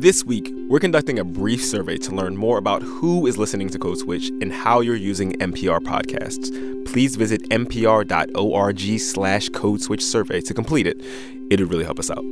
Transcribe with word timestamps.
This 0.00 0.24
week, 0.24 0.50
we're 0.66 0.80
conducting 0.80 1.18
a 1.18 1.24
brief 1.24 1.62
survey 1.62 1.98
to 1.98 2.14
learn 2.14 2.34
more 2.34 2.56
about 2.56 2.80
who 2.80 3.26
is 3.26 3.36
listening 3.36 3.68
to 3.68 3.78
Code 3.78 3.98
Switch 3.98 4.30
and 4.30 4.50
how 4.50 4.80
you're 4.80 4.96
using 4.96 5.32
NPR 5.32 5.80
podcasts. 5.80 6.50
Please 6.86 7.16
visit 7.16 7.42
npr.org 7.50 8.98
slash 8.98 9.50
code 9.50 9.82
switch 9.82 10.02
survey 10.02 10.40
to 10.40 10.54
complete 10.54 10.86
it. 10.86 11.02
It'll 11.50 11.66
really 11.66 11.84
help 11.84 11.98
us 11.98 12.10
out. 12.10 12.24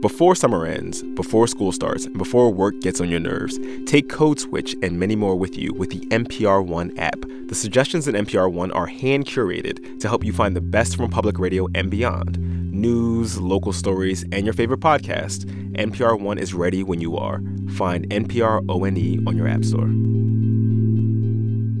Before 0.00 0.34
summer 0.34 0.64
ends, 0.64 1.02
before 1.02 1.46
school 1.48 1.72
starts, 1.72 2.06
and 2.06 2.16
before 2.16 2.50
work 2.50 2.80
gets 2.80 2.98
on 2.98 3.10
your 3.10 3.20
nerves, 3.20 3.58
take 3.84 4.08
Code 4.08 4.40
Switch 4.40 4.74
and 4.82 4.98
many 4.98 5.16
more 5.16 5.36
with 5.36 5.58
you 5.58 5.74
with 5.74 5.90
the 5.90 6.00
NPR 6.06 6.64
One 6.64 6.96
app. 6.96 7.20
The 7.48 7.54
suggestions 7.54 8.08
in 8.08 8.14
NPR 8.14 8.50
One 8.50 8.72
are 8.72 8.86
hand 8.86 9.26
curated 9.26 10.00
to 10.00 10.08
help 10.08 10.24
you 10.24 10.32
find 10.32 10.56
the 10.56 10.62
best 10.62 10.96
from 10.96 11.10
public 11.10 11.38
radio 11.38 11.68
and 11.74 11.90
beyond 11.90 12.61
news, 12.82 13.40
local 13.40 13.72
stories, 13.72 14.24
and 14.32 14.44
your 14.44 14.52
favorite 14.52 14.80
podcast. 14.80 15.44
NPR 15.74 16.20
One 16.20 16.36
is 16.36 16.52
ready 16.52 16.82
when 16.82 17.00
you 17.00 17.16
are. 17.16 17.40
Find 17.76 18.06
NPR 18.10 18.66
ONE 18.66 19.26
on 19.26 19.36
your 19.36 19.46
App 19.46 19.64
Store. 19.64 19.88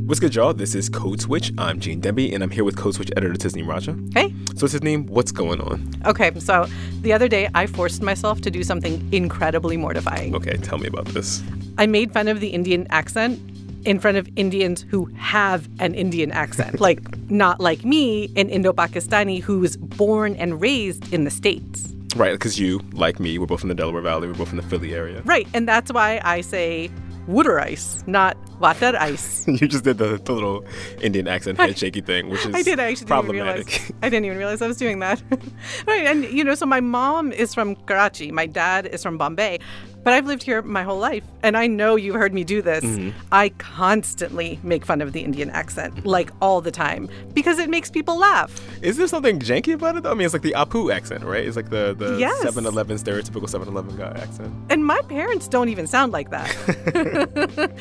What's 0.06 0.20
good, 0.20 0.34
y'all? 0.34 0.54
This 0.54 0.74
is 0.74 0.88
Code 0.88 1.20
Switch. 1.20 1.52
I'm 1.58 1.80
Gene 1.80 2.00
Demby, 2.00 2.32
and 2.32 2.42
I'm 2.42 2.50
here 2.50 2.64
with 2.64 2.76
Code 2.76 2.94
Switch 2.94 3.10
editor 3.16 3.34
Tasneem 3.34 3.66
Raja. 3.66 3.96
Hey. 4.14 4.32
So, 4.56 4.66
Tasneem, 4.66 5.08
what's 5.08 5.32
going 5.32 5.60
on? 5.60 5.90
Okay, 6.06 6.38
so 6.38 6.66
the 7.00 7.12
other 7.12 7.28
day 7.28 7.48
I 7.54 7.66
forced 7.66 8.00
myself 8.00 8.40
to 8.42 8.50
do 8.50 8.62
something 8.62 9.06
incredibly 9.12 9.76
mortifying. 9.76 10.34
Okay, 10.36 10.56
tell 10.58 10.78
me 10.78 10.86
about 10.86 11.06
this. 11.06 11.42
I 11.78 11.86
made 11.86 12.12
fun 12.12 12.28
of 12.28 12.40
the 12.40 12.48
Indian 12.48 12.86
accent 12.90 13.40
in 13.84 13.98
front 13.98 14.16
of 14.16 14.28
Indians 14.36 14.84
who 14.88 15.06
have 15.16 15.68
an 15.80 15.94
Indian 15.94 16.30
accent, 16.32 16.80
like 16.88 17.00
not 17.30 17.60
like 17.60 17.84
me, 17.84 18.32
an 18.36 18.48
Indo 18.48 18.72
Pakistani 18.72 19.40
who 19.40 19.60
was 19.60 19.76
born 19.76 20.36
and 20.36 20.60
raised 20.60 21.12
in 21.12 21.24
the 21.24 21.30
States. 21.30 21.88
Right, 22.16 22.32
because 22.32 22.60
you, 22.60 22.80
like 22.92 23.18
me, 23.18 23.38
we're 23.38 23.46
both 23.46 23.62
in 23.62 23.68
the 23.68 23.74
Delaware 23.74 24.02
Valley, 24.02 24.28
we're 24.28 24.34
both 24.34 24.50
in 24.50 24.56
the 24.56 24.62
Philly 24.62 24.94
area. 24.94 25.22
Right, 25.24 25.48
and 25.54 25.66
that's 25.66 25.92
why 25.92 26.20
I 26.22 26.42
say 26.42 26.90
water 27.26 27.60
ice, 27.60 28.02
not 28.06 28.36
water 28.60 28.94
ice. 28.98 29.46
you 29.48 29.66
just 29.68 29.84
did 29.84 29.98
the, 29.98 30.18
the 30.18 30.32
little 30.32 30.64
Indian 31.00 31.28
accent 31.28 31.58
handshaky 31.58 32.04
thing, 32.04 32.28
which 32.28 32.44
is 32.44 32.54
I 32.54 32.62
did. 32.62 32.80
I 32.80 32.90
actually 32.90 33.06
problematic. 33.06 33.66
Didn't 33.66 33.80
realize, 33.80 33.92
I 34.02 34.08
didn't 34.08 34.24
even 34.26 34.38
realize 34.38 34.62
I 34.62 34.66
was 34.66 34.76
doing 34.76 34.98
that. 34.98 35.22
right, 35.86 36.06
and 36.06 36.24
you 36.24 36.44
know, 36.44 36.54
so 36.54 36.66
my 36.66 36.80
mom 36.80 37.32
is 37.32 37.54
from 37.54 37.76
Karachi, 37.76 38.30
my 38.32 38.46
dad 38.46 38.86
is 38.86 39.02
from 39.02 39.18
Bombay, 39.18 39.58
but 40.04 40.12
I've 40.12 40.26
lived 40.26 40.42
here 40.42 40.62
my 40.62 40.82
whole 40.82 40.98
life, 40.98 41.24
and 41.42 41.56
I 41.56 41.66
know 41.66 41.96
you've 41.96 42.14
heard 42.16 42.34
me 42.34 42.44
do 42.44 42.62
this. 42.62 42.84
Mm-hmm. 42.84 43.10
I 43.30 43.50
constantly 43.58 44.58
make 44.62 44.84
fun 44.84 45.00
of 45.00 45.12
the 45.12 45.20
Indian 45.20 45.50
accent, 45.50 46.04
like 46.06 46.30
all 46.40 46.60
the 46.60 46.70
time, 46.70 47.08
because 47.34 47.58
it 47.58 47.70
makes 47.70 47.90
people 47.90 48.18
laugh. 48.18 48.60
Is 48.82 48.96
there 48.96 49.06
something 49.06 49.38
janky 49.38 49.74
about 49.74 49.96
it? 49.96 50.02
though? 50.02 50.10
I 50.10 50.14
mean, 50.14 50.24
it's 50.24 50.32
like 50.34 50.42
the 50.42 50.52
Apu 50.56 50.92
accent, 50.94 51.24
right? 51.24 51.44
It's 51.44 51.56
like 51.56 51.70
the 51.70 51.94
the 51.96 52.18
Yes. 52.18 52.44
7-Eleven 52.44 52.96
stereotypical 52.96 53.48
7-Eleven 53.48 53.96
guy 53.96 54.10
accent. 54.20 54.52
And 54.70 54.84
my 54.84 55.00
parents 55.08 55.48
don't 55.48 55.68
even 55.68 55.86
sound 55.86 56.12
like 56.12 56.30
that. 56.30 56.48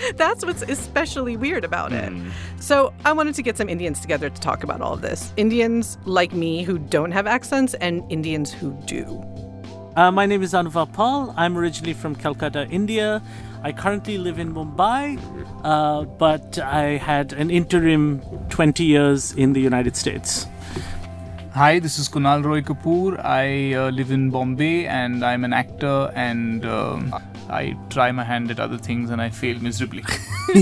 That's 0.18 0.46
what's 0.46 0.62
especially 0.64 1.38
weird 1.38 1.64
about 1.64 1.92
it. 1.94 2.12
So 2.60 2.94
I 3.06 3.14
wanted 3.14 3.36
to 3.36 3.42
get 3.42 3.58
some 3.58 3.70
Indians 3.70 4.00
together 4.00 4.30
to 4.30 4.42
talk 4.42 4.64
about 4.64 4.82
all 4.82 4.94
of 4.94 5.02
this. 5.02 5.34
Indians 5.38 5.98
like 6.06 6.34
me 6.34 6.64
who 6.64 6.78
don't 6.78 7.12
have 7.12 7.28
accents, 7.28 7.74
and 7.76 8.04
Indians 8.12 8.52
who 8.54 8.72
do. 8.86 9.24
Uh, 9.94 10.10
my 10.10 10.26
name 10.26 10.42
is 10.42 10.54
Anuvab 10.54 10.94
Pal. 10.94 11.34
I'm 11.36 11.58
originally 11.58 11.92
from 11.92 12.16
Calcutta, 12.16 12.66
India. 12.70 13.22
I 13.62 13.74
currently 13.74 14.18
live 14.18 14.40
in 14.40 14.54
Mumbai, 14.54 15.20
uh, 15.66 16.06
but 16.06 16.58
I 16.60 16.96
had 16.96 17.34
an 17.34 17.52
interim 17.52 18.22
20 18.48 18.86
years 18.86 19.34
in 19.34 19.52
the 19.52 19.60
United 19.60 19.98
States. 19.98 20.48
Hi, 21.54 21.80
this 21.80 22.00
is 22.00 22.08
Kunal 22.08 22.42
Roy 22.42 22.62
Kapoor. 22.62 23.20
I 23.20 23.74
uh, 23.74 23.92
live 23.92 24.12
in 24.12 24.30
Bombay 24.30 24.86
and 24.86 25.26
I'm 25.26 25.44
an 25.44 25.52
actor 25.52 26.10
and 26.16 26.66
um, 26.66 27.14
I 27.52 27.78
try 27.90 28.14
my 28.14 28.24
hand 28.24 28.50
at 28.50 28.60
other 28.62 28.78
things 28.78 29.10
and 29.10 29.22
I 29.22 29.30
fail 29.30 29.60
miserably. 29.60 30.06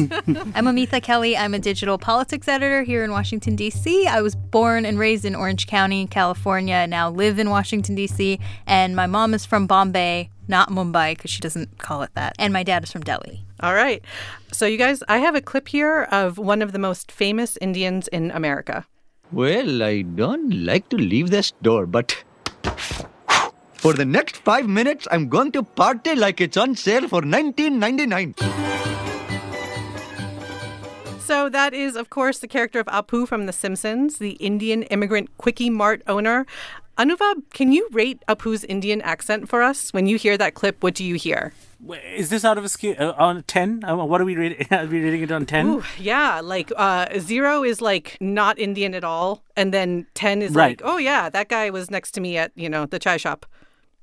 I'm 0.55 0.67
Amita 0.67 0.99
Kelly. 0.99 1.37
I'm 1.37 1.53
a 1.53 1.59
digital 1.59 1.99
politics 1.99 2.47
editor 2.47 2.81
here 2.81 3.03
in 3.03 3.11
Washington, 3.11 3.55
D.C. 3.55 4.07
I 4.07 4.21
was 4.21 4.35
born 4.35 4.85
and 4.85 4.97
raised 4.97 5.23
in 5.23 5.35
Orange 5.35 5.67
County, 5.67 6.07
California, 6.07 6.73
and 6.73 6.89
now 6.89 7.11
live 7.11 7.37
in 7.37 7.51
Washington, 7.51 7.93
D.C. 7.93 8.39
And 8.65 8.95
my 8.95 9.05
mom 9.05 9.35
is 9.35 9.45
from 9.45 9.67
Bombay, 9.67 10.31
not 10.47 10.69
Mumbai, 10.69 11.15
because 11.15 11.29
she 11.29 11.39
doesn't 11.39 11.77
call 11.77 12.01
it 12.01 12.09
that. 12.15 12.35
And 12.39 12.51
my 12.51 12.63
dad 12.63 12.83
is 12.83 12.91
from 12.91 13.01
Delhi. 13.03 13.45
All 13.59 13.75
right. 13.75 14.03
So, 14.51 14.65
you 14.65 14.77
guys, 14.77 15.03
I 15.07 15.19
have 15.19 15.35
a 15.35 15.41
clip 15.41 15.67
here 15.67 16.07
of 16.11 16.39
one 16.39 16.63
of 16.63 16.71
the 16.71 16.79
most 16.79 17.11
famous 17.11 17.55
Indians 17.61 18.07
in 18.07 18.31
America. 18.31 18.85
Well, 19.31 19.83
I 19.83 20.01
don't 20.01 20.65
like 20.65 20.89
to 20.89 20.97
leave 20.97 21.29
this 21.29 21.51
door, 21.61 21.85
but 21.85 22.23
for 23.79 23.93
the 23.93 24.05
next 24.05 24.37
five 24.37 24.67
minutes, 24.67 25.07
I'm 25.11 25.29
going 25.29 25.51
to 25.53 25.63
party 25.63 26.15
like 26.15 26.41
it's 26.41 26.57
on 26.57 26.75
sale 26.75 27.07
for 27.07 27.21
19.99. 27.21 28.35
So, 31.21 31.47
that 31.49 31.73
is, 31.75 31.95
of 31.95 32.09
course, 32.09 32.39
the 32.39 32.47
character 32.47 32.79
of 32.79 32.87
Apu 32.87 33.27
from 33.27 33.45
The 33.45 33.53
Simpsons, 33.53 34.17
the 34.17 34.31
Indian 34.31 34.81
immigrant 34.83 35.29
Kwik-E-Mart 35.37 36.01
owner. 36.07 36.47
Anuvab, 36.97 37.43
can 37.53 37.71
you 37.71 37.87
rate 37.91 38.23
Apu's 38.27 38.63
Indian 38.63 38.99
accent 39.03 39.47
for 39.47 39.61
us? 39.61 39.93
When 39.93 40.07
you 40.07 40.17
hear 40.17 40.37
that 40.39 40.55
clip, 40.55 40.81
what 40.81 40.95
do 40.95 41.03
you 41.05 41.15
hear? 41.15 41.53
Is 42.15 42.29
this 42.29 42.43
out 42.43 42.57
of 42.57 42.65
a 42.65 42.69
scale 42.69 42.95
uh, 42.99 43.13
on 43.17 43.43
10? 43.43 43.83
Uh, 43.85 43.95
what 43.97 44.19
are 44.19 44.25
we 44.25 44.35
rating? 44.35 44.67
Are 44.71 44.85
we 44.87 45.01
rating 45.03 45.21
it 45.21 45.31
on 45.31 45.45
10? 45.45 45.67
Ooh, 45.67 45.83
yeah, 45.99 46.41
like 46.41 46.71
uh, 46.75 47.07
zero 47.19 47.63
is 47.63 47.79
like 47.79 48.17
not 48.19 48.57
Indian 48.59 48.93
at 48.95 49.05
all, 49.05 49.43
and 49.55 49.73
then 49.73 50.07
ten 50.13 50.41
is 50.41 50.51
Right. 50.51 50.71
like, 50.71 50.81
oh 50.83 50.97
yeah, 50.97 51.29
that 51.29 51.47
guy 51.47 51.69
was 51.69 51.89
next 51.89 52.11
to 52.15 52.21
me 52.21 52.37
at 52.37 52.51
you 52.55 52.67
know 52.67 52.85
the 52.85 52.99
chai 52.99 53.15
shop. 53.15 53.45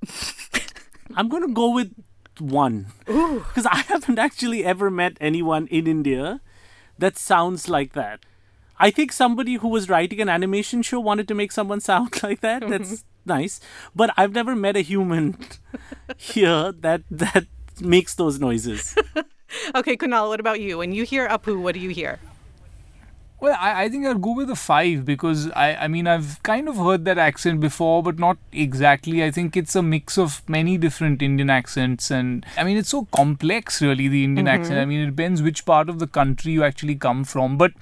I'm 1.16 1.28
going 1.28 1.42
to 1.46 1.52
go 1.52 1.70
with 1.70 1.92
1. 2.38 2.86
Because 3.06 3.66
I 3.66 3.78
haven't 3.78 4.18
actually 4.18 4.64
ever 4.64 4.90
met 4.90 5.16
anyone 5.20 5.66
in 5.68 5.86
India 5.86 6.40
that 6.98 7.16
sounds 7.18 7.68
like 7.68 7.92
that. 7.92 8.20
I 8.78 8.90
think 8.90 9.12
somebody 9.12 9.54
who 9.54 9.68
was 9.68 9.88
writing 9.88 10.20
an 10.20 10.28
animation 10.28 10.82
show 10.82 11.00
wanted 11.00 11.28
to 11.28 11.34
make 11.34 11.52
someone 11.52 11.80
sound 11.90 12.22
like 12.22 12.40
that. 12.40 12.62
Mm-hmm. 12.62 12.70
That's 12.70 13.04
nice. 13.24 13.60
But 13.94 14.12
I've 14.16 14.32
never 14.32 14.54
met 14.54 14.76
a 14.76 14.80
human 14.80 15.38
here 16.16 16.72
that 16.72 17.02
that 17.10 17.46
makes 17.80 18.14
those 18.14 18.38
noises. 18.38 18.96
Okay, 19.74 19.96
Kunal, 19.96 20.28
what 20.28 20.40
about 20.40 20.60
you? 20.60 20.78
When 20.78 20.92
you 20.92 21.04
hear 21.04 21.28
Apu, 21.28 21.60
what 21.60 21.74
do 21.74 21.80
you 21.80 21.90
hear? 21.90 22.18
Well, 23.38 23.56
I, 23.60 23.84
I 23.84 23.88
think 23.88 24.06
I'll 24.06 24.14
go 24.14 24.34
with 24.34 24.48
a 24.50 24.56
five 24.56 25.04
because 25.04 25.50
I, 25.50 25.74
I 25.74 25.88
mean, 25.88 26.06
I've 26.06 26.42
kind 26.42 26.68
of 26.68 26.76
heard 26.76 27.04
that 27.04 27.18
accent 27.18 27.60
before, 27.60 28.02
but 28.02 28.18
not 28.18 28.38
exactly. 28.50 29.22
I 29.22 29.30
think 29.30 29.56
it's 29.56 29.76
a 29.76 29.82
mix 29.82 30.16
of 30.16 30.42
many 30.48 30.78
different 30.78 31.20
Indian 31.20 31.50
accents. 31.50 32.10
And 32.10 32.46
I 32.56 32.64
mean, 32.64 32.78
it's 32.78 32.88
so 32.88 33.06
complex, 33.12 33.82
really, 33.82 34.08
the 34.08 34.24
Indian 34.24 34.46
mm-hmm. 34.46 34.60
accent. 34.60 34.78
I 34.78 34.86
mean, 34.86 35.00
it 35.00 35.06
depends 35.06 35.42
which 35.42 35.66
part 35.66 35.90
of 35.90 35.98
the 35.98 36.06
country 36.06 36.52
you 36.52 36.64
actually 36.64 36.94
come 36.94 37.24
from. 37.24 37.58
But 37.58 37.72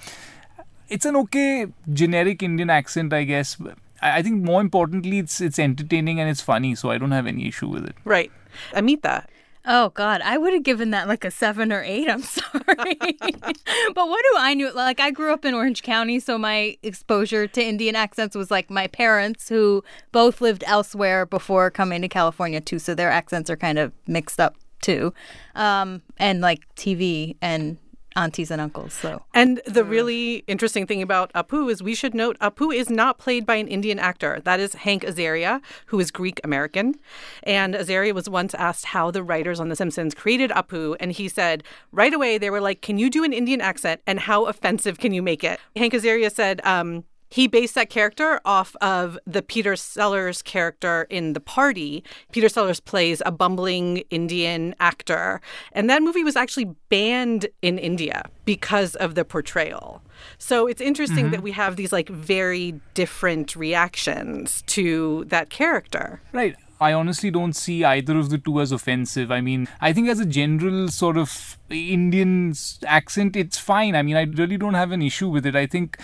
it's 0.89 1.05
an 1.05 1.15
okay 1.15 1.67
generic 1.93 2.43
Indian 2.43 2.69
accent, 2.69 3.13
I 3.13 3.23
guess. 3.23 3.57
I 4.01 4.17
I 4.17 4.21
think 4.21 4.43
more 4.43 4.61
importantly, 4.61 5.19
it's 5.19 5.39
it's 5.39 5.57
entertaining 5.57 6.19
and 6.19 6.29
it's 6.29 6.41
funny, 6.41 6.75
so 6.75 6.91
I 6.91 6.97
don't 6.97 7.11
have 7.11 7.27
any 7.27 7.47
issue 7.47 7.69
with 7.69 7.85
it. 7.85 7.95
Right, 8.03 8.31
Amita. 8.73 9.25
Oh 9.67 9.89
God, 9.89 10.21
I 10.21 10.37
would 10.37 10.53
have 10.53 10.63
given 10.63 10.91
that 10.91 11.07
like 11.07 11.25
a 11.25 11.31
seven 11.31 11.71
or 11.71 11.81
eight. 11.83 12.09
I'm 12.09 12.21
sorry, 12.21 12.97
but 12.99 14.07
what 14.07 14.25
do 14.31 14.37
I 14.37 14.53
know? 14.55 14.71
Like 14.73 14.99
I 14.99 15.11
grew 15.11 15.33
up 15.33 15.43
in 15.43 15.53
Orange 15.53 15.81
County, 15.81 16.19
so 16.19 16.37
my 16.37 16.77
exposure 16.83 17.47
to 17.47 17.63
Indian 17.63 17.95
accents 17.95 18.35
was 18.35 18.51
like 18.51 18.69
my 18.69 18.87
parents, 18.87 19.49
who 19.49 19.83
both 20.11 20.39
lived 20.41 20.63
elsewhere 20.67 21.25
before 21.25 21.71
coming 21.71 22.01
to 22.01 22.07
California 22.07 22.61
too. 22.61 22.79
So 22.79 22.93
their 22.93 23.09
accents 23.09 23.49
are 23.49 23.57
kind 23.57 23.79
of 23.79 23.91
mixed 24.07 24.39
up 24.39 24.55
too, 24.81 25.13
um, 25.55 26.03
and 26.17 26.41
like 26.41 26.63
TV 26.75 27.35
and 27.41 27.77
aunties 28.15 28.51
and 28.51 28.61
uncles. 28.61 28.93
So 28.93 29.21
And 29.33 29.61
the 29.65 29.83
really 29.83 30.43
interesting 30.47 30.87
thing 30.87 31.01
about 31.01 31.31
Apu 31.33 31.71
is 31.71 31.83
we 31.83 31.95
should 31.95 32.13
note 32.13 32.37
Apu 32.39 32.73
is 32.73 32.89
not 32.89 33.17
played 33.17 33.45
by 33.45 33.55
an 33.55 33.67
Indian 33.67 33.99
actor. 33.99 34.41
That 34.43 34.59
is 34.59 34.73
Hank 34.73 35.03
Azaria, 35.03 35.61
who 35.87 35.99
is 35.99 36.11
Greek 36.11 36.39
American. 36.43 36.95
And 37.43 37.73
Azaria 37.73 38.13
was 38.13 38.29
once 38.29 38.53
asked 38.55 38.85
how 38.85 39.11
the 39.11 39.23
writers 39.23 39.59
on 39.59 39.69
The 39.69 39.75
Simpsons 39.75 40.13
created 40.13 40.51
Apu, 40.51 40.95
and 40.99 41.11
he 41.11 41.27
said 41.27 41.63
right 41.91 42.13
away 42.13 42.37
they 42.37 42.49
were 42.49 42.61
like, 42.61 42.81
"Can 42.81 42.97
you 42.97 43.09
do 43.09 43.23
an 43.23 43.33
Indian 43.33 43.61
accent? 43.61 44.01
And 44.07 44.21
how 44.21 44.45
offensive 44.45 44.97
can 44.99 45.13
you 45.13 45.21
make 45.21 45.43
it?" 45.43 45.59
Hank 45.75 45.93
Azaria 45.93 46.31
said. 46.31 46.61
Um, 46.65 47.03
he 47.29 47.47
based 47.47 47.75
that 47.75 47.89
character 47.89 48.39
off 48.45 48.75
of 48.81 49.17
the 49.25 49.41
Peter 49.41 49.75
Sellers 49.75 50.41
character 50.41 51.07
in 51.09 51.33
The 51.33 51.39
Party. 51.39 52.03
Peter 52.31 52.49
Sellers 52.49 52.79
plays 52.79 53.21
a 53.25 53.31
bumbling 53.31 53.97
Indian 54.09 54.75
actor. 54.79 55.41
And 55.71 55.89
that 55.89 56.01
movie 56.01 56.23
was 56.23 56.35
actually 56.35 56.65
banned 56.89 57.47
in 57.61 57.77
India 57.77 58.23
because 58.45 58.95
of 58.95 59.15
the 59.15 59.25
portrayal. 59.25 60.01
So 60.37 60.67
it's 60.67 60.81
interesting 60.81 61.31
that 61.31 61.37
mm-hmm. 61.37 61.43
we 61.43 61.51
have 61.51 61.75
these 61.75 61.91
like 61.91 62.09
very 62.09 62.79
different 62.93 63.55
reactions 63.55 64.63
to 64.67 65.25
that 65.27 65.49
character. 65.49 66.21
Right. 66.31 66.55
I 66.79 66.91
honestly 66.91 67.31
don't 67.31 67.53
see 67.53 67.85
either 67.85 68.17
of 68.17 68.29
the 68.29 68.37
two 68.37 68.59
as 68.59 68.71
offensive. 68.71 69.31
I 69.31 69.39
mean, 69.39 69.67
I 69.79 69.93
think 69.93 70.09
as 70.09 70.19
a 70.19 70.25
general 70.25 70.89
sort 70.89 71.17
of 71.17 71.57
Indian 71.69 72.53
accent, 72.85 73.35
it's 73.35 73.57
fine. 73.57 73.95
I 73.95 74.01
mean, 74.01 74.17
I 74.17 74.23
really 74.23 74.57
don't 74.57 74.73
have 74.73 74.91
an 74.91 75.01
issue 75.01 75.29
with 75.29 75.45
it. 75.45 75.55
I 75.55 75.67
think 75.67 75.97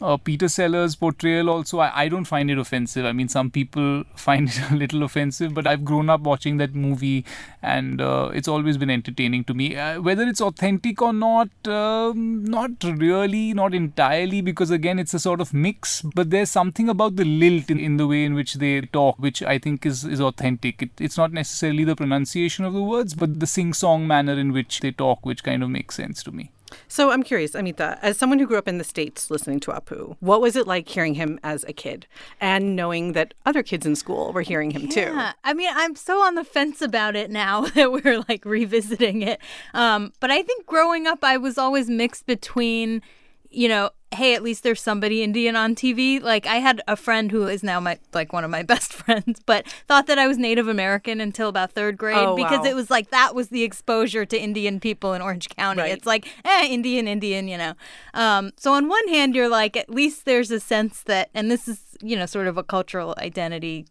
Uh, 0.00 0.16
Peter 0.16 0.48
Sellers' 0.48 0.94
portrayal 0.94 1.50
also, 1.50 1.80
I, 1.80 2.02
I 2.02 2.08
don't 2.08 2.24
find 2.24 2.50
it 2.50 2.58
offensive. 2.58 3.04
I 3.04 3.12
mean, 3.12 3.28
some 3.28 3.50
people 3.50 4.04
find 4.14 4.48
it 4.48 4.70
a 4.70 4.74
little 4.74 5.02
offensive, 5.02 5.54
but 5.54 5.66
I've 5.66 5.84
grown 5.84 6.08
up 6.08 6.20
watching 6.20 6.58
that 6.58 6.74
movie 6.74 7.24
and 7.62 8.00
uh, 8.00 8.30
it's 8.32 8.48
always 8.48 8.76
been 8.76 8.90
entertaining 8.90 9.44
to 9.44 9.54
me. 9.54 9.76
Uh, 9.76 10.00
whether 10.00 10.22
it's 10.22 10.40
authentic 10.40 11.02
or 11.02 11.12
not, 11.12 11.48
um, 11.66 12.44
not 12.44 12.70
really, 12.84 13.52
not 13.52 13.74
entirely, 13.74 14.40
because 14.40 14.70
again, 14.70 14.98
it's 14.98 15.14
a 15.14 15.18
sort 15.18 15.40
of 15.40 15.52
mix, 15.52 16.02
but 16.02 16.30
there's 16.30 16.50
something 16.50 16.88
about 16.88 17.16
the 17.16 17.24
lilt 17.24 17.70
in, 17.70 17.80
in 17.80 17.96
the 17.96 18.06
way 18.06 18.24
in 18.24 18.34
which 18.34 18.54
they 18.54 18.80
talk, 18.80 19.18
which 19.18 19.42
I 19.42 19.58
think 19.58 19.84
is, 19.84 20.04
is 20.04 20.20
authentic. 20.20 20.82
It, 20.82 20.90
it's 20.98 21.16
not 21.16 21.32
necessarily 21.32 21.84
the 21.84 21.96
pronunciation 21.96 22.64
of 22.64 22.72
the 22.72 22.82
words, 22.82 23.14
but 23.14 23.40
the 23.40 23.46
sing 23.46 23.74
song 23.74 24.06
manner 24.06 24.34
in 24.34 24.52
which 24.52 24.80
they 24.80 24.92
talk, 24.92 25.26
which 25.26 25.42
kind 25.42 25.62
of 25.62 25.70
makes 25.70 25.96
sense 25.96 26.22
to 26.22 26.30
me. 26.30 26.52
So 26.86 27.10
I'm 27.10 27.22
curious, 27.22 27.54
Amita, 27.54 27.98
as 28.02 28.18
someone 28.18 28.38
who 28.38 28.46
grew 28.46 28.58
up 28.58 28.68
in 28.68 28.78
the 28.78 28.84
States 28.84 29.30
listening 29.30 29.60
to 29.60 29.70
Apu, 29.70 30.16
what 30.20 30.40
was 30.40 30.56
it 30.56 30.66
like 30.66 30.88
hearing 30.88 31.14
him 31.14 31.38
as 31.42 31.64
a 31.64 31.72
kid 31.72 32.06
and 32.40 32.74
knowing 32.76 33.12
that 33.12 33.34
other 33.46 33.62
kids 33.62 33.86
in 33.86 33.96
school 33.96 34.32
were 34.32 34.42
hearing 34.42 34.70
him 34.70 34.88
too? 34.88 35.00
Yeah, 35.00 35.32
I 35.44 35.54
mean, 35.54 35.70
I'm 35.72 35.96
so 35.96 36.22
on 36.22 36.34
the 36.34 36.44
fence 36.44 36.82
about 36.82 37.16
it 37.16 37.30
now 37.30 37.62
that 37.74 37.92
we're 37.92 38.24
like 38.28 38.44
revisiting 38.44 39.22
it. 39.22 39.40
Um, 39.74 40.12
but 40.20 40.30
I 40.30 40.42
think 40.42 40.66
growing 40.66 41.06
up, 41.06 41.22
I 41.22 41.36
was 41.36 41.58
always 41.58 41.88
mixed 41.88 42.26
between, 42.26 43.02
you 43.50 43.68
know, 43.68 43.90
hey, 44.10 44.34
at 44.34 44.42
least 44.42 44.62
there's 44.62 44.80
somebody 44.80 45.22
Indian 45.22 45.54
on 45.54 45.74
TV. 45.74 46.20
Like 46.20 46.46
I 46.46 46.56
had 46.56 46.80
a 46.88 46.96
friend 46.96 47.30
who 47.30 47.46
is 47.46 47.62
now 47.62 47.78
my 47.78 47.98
like 48.14 48.32
one 48.32 48.44
of 48.44 48.50
my 48.50 48.62
best 48.74 48.92
friends, 48.92 49.40
but 49.44 49.66
thought 49.86 50.06
that 50.06 50.18
I 50.18 50.26
was 50.26 50.38
Native 50.38 50.68
American 50.68 51.20
until 51.20 51.48
about 51.48 51.72
third 51.72 51.96
grade 51.96 52.16
Oh, 52.16 52.36
because 52.36 52.60
wow. 52.60 52.64
it 52.66 52.74
was 52.74 52.90
like 52.90 53.10
that 53.10 53.34
was 53.34 53.48
the 53.48 53.62
exposure 53.62 54.24
to 54.26 54.38
Indian 54.38 54.80
people 54.80 55.12
in 55.12 55.22
Orange 55.22 55.48
County. 55.50 55.82
Right. 55.82 55.92
It's 55.92 56.06
like, 56.06 56.26
eh, 56.44 56.66
Indian, 56.68 57.06
Indian, 57.06 57.48
you 57.48 57.58
know. 57.58 57.74
Um, 58.14 58.52
so 58.56 58.72
on 58.72 58.88
one 58.88 59.06
hand, 59.08 59.34
you're 59.34 59.48
like, 59.48 59.76
at 59.76 59.90
least 59.90 60.24
there's 60.24 60.50
a 60.50 60.60
sense 60.60 61.02
that, 61.04 61.30
and 61.34 61.50
this 61.50 61.68
is 61.68 61.80
you 62.00 62.16
know 62.16 62.26
sort 62.26 62.46
of 62.46 62.56
a 62.56 62.62
cultural 62.62 63.14
identity 63.18 63.86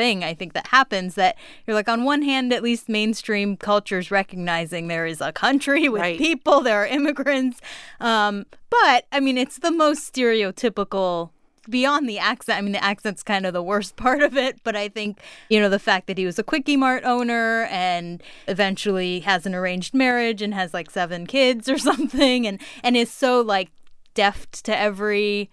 thing 0.00 0.24
I 0.24 0.32
think 0.34 0.52
that 0.54 0.66
happens 0.68 1.14
that 1.16 1.36
you're 1.66 1.74
like 1.80 1.88
on 1.88 2.04
one 2.04 2.22
hand 2.22 2.52
at 2.52 2.62
least 2.62 2.88
mainstream 2.88 3.56
cultures 3.56 4.10
recognizing 4.10 4.88
there 4.88 5.06
is 5.06 5.20
a 5.20 5.32
country 5.32 5.88
with 5.92 6.00
Right. 6.00 6.18
people 6.18 6.62
there 6.62 6.78
are 6.82 6.86
immigrants 6.86 7.60
um, 8.00 8.46
but 8.70 9.00
I 9.12 9.20
mean 9.20 9.36
it's 9.36 9.58
the 9.58 9.70
most 9.84 10.00
stereotypical 10.12 11.30
beyond 11.68 12.08
the 12.08 12.18
accent 12.18 12.58
I 12.58 12.62
mean 12.62 12.72
the 12.72 12.82
accent's 12.82 13.22
kind 13.22 13.44
of 13.46 13.52
the 13.52 13.62
worst 13.62 13.96
part 14.04 14.22
of 14.22 14.36
it 14.36 14.54
but 14.64 14.74
I 14.74 14.88
think 14.88 15.20
you 15.50 15.60
know 15.60 15.68
the 15.68 15.78
fact 15.78 16.06
that 16.06 16.16
he 16.18 16.24
was 16.26 16.38
a 16.38 16.42
Kwik-E-Mart 16.42 17.04
owner 17.04 17.64
and 17.70 18.22
eventually 18.48 19.20
has 19.20 19.44
an 19.46 19.54
arranged 19.54 19.92
marriage 19.94 20.40
and 20.42 20.54
has 20.54 20.72
like 20.72 20.90
seven 20.90 21.26
kids 21.26 21.68
or 21.68 21.78
something 21.90 22.46
and 22.46 22.60
and 22.82 22.96
is 22.96 23.10
so 23.10 23.40
like 23.42 23.70
deft 24.14 24.64
to 24.64 24.76
every 24.76 25.50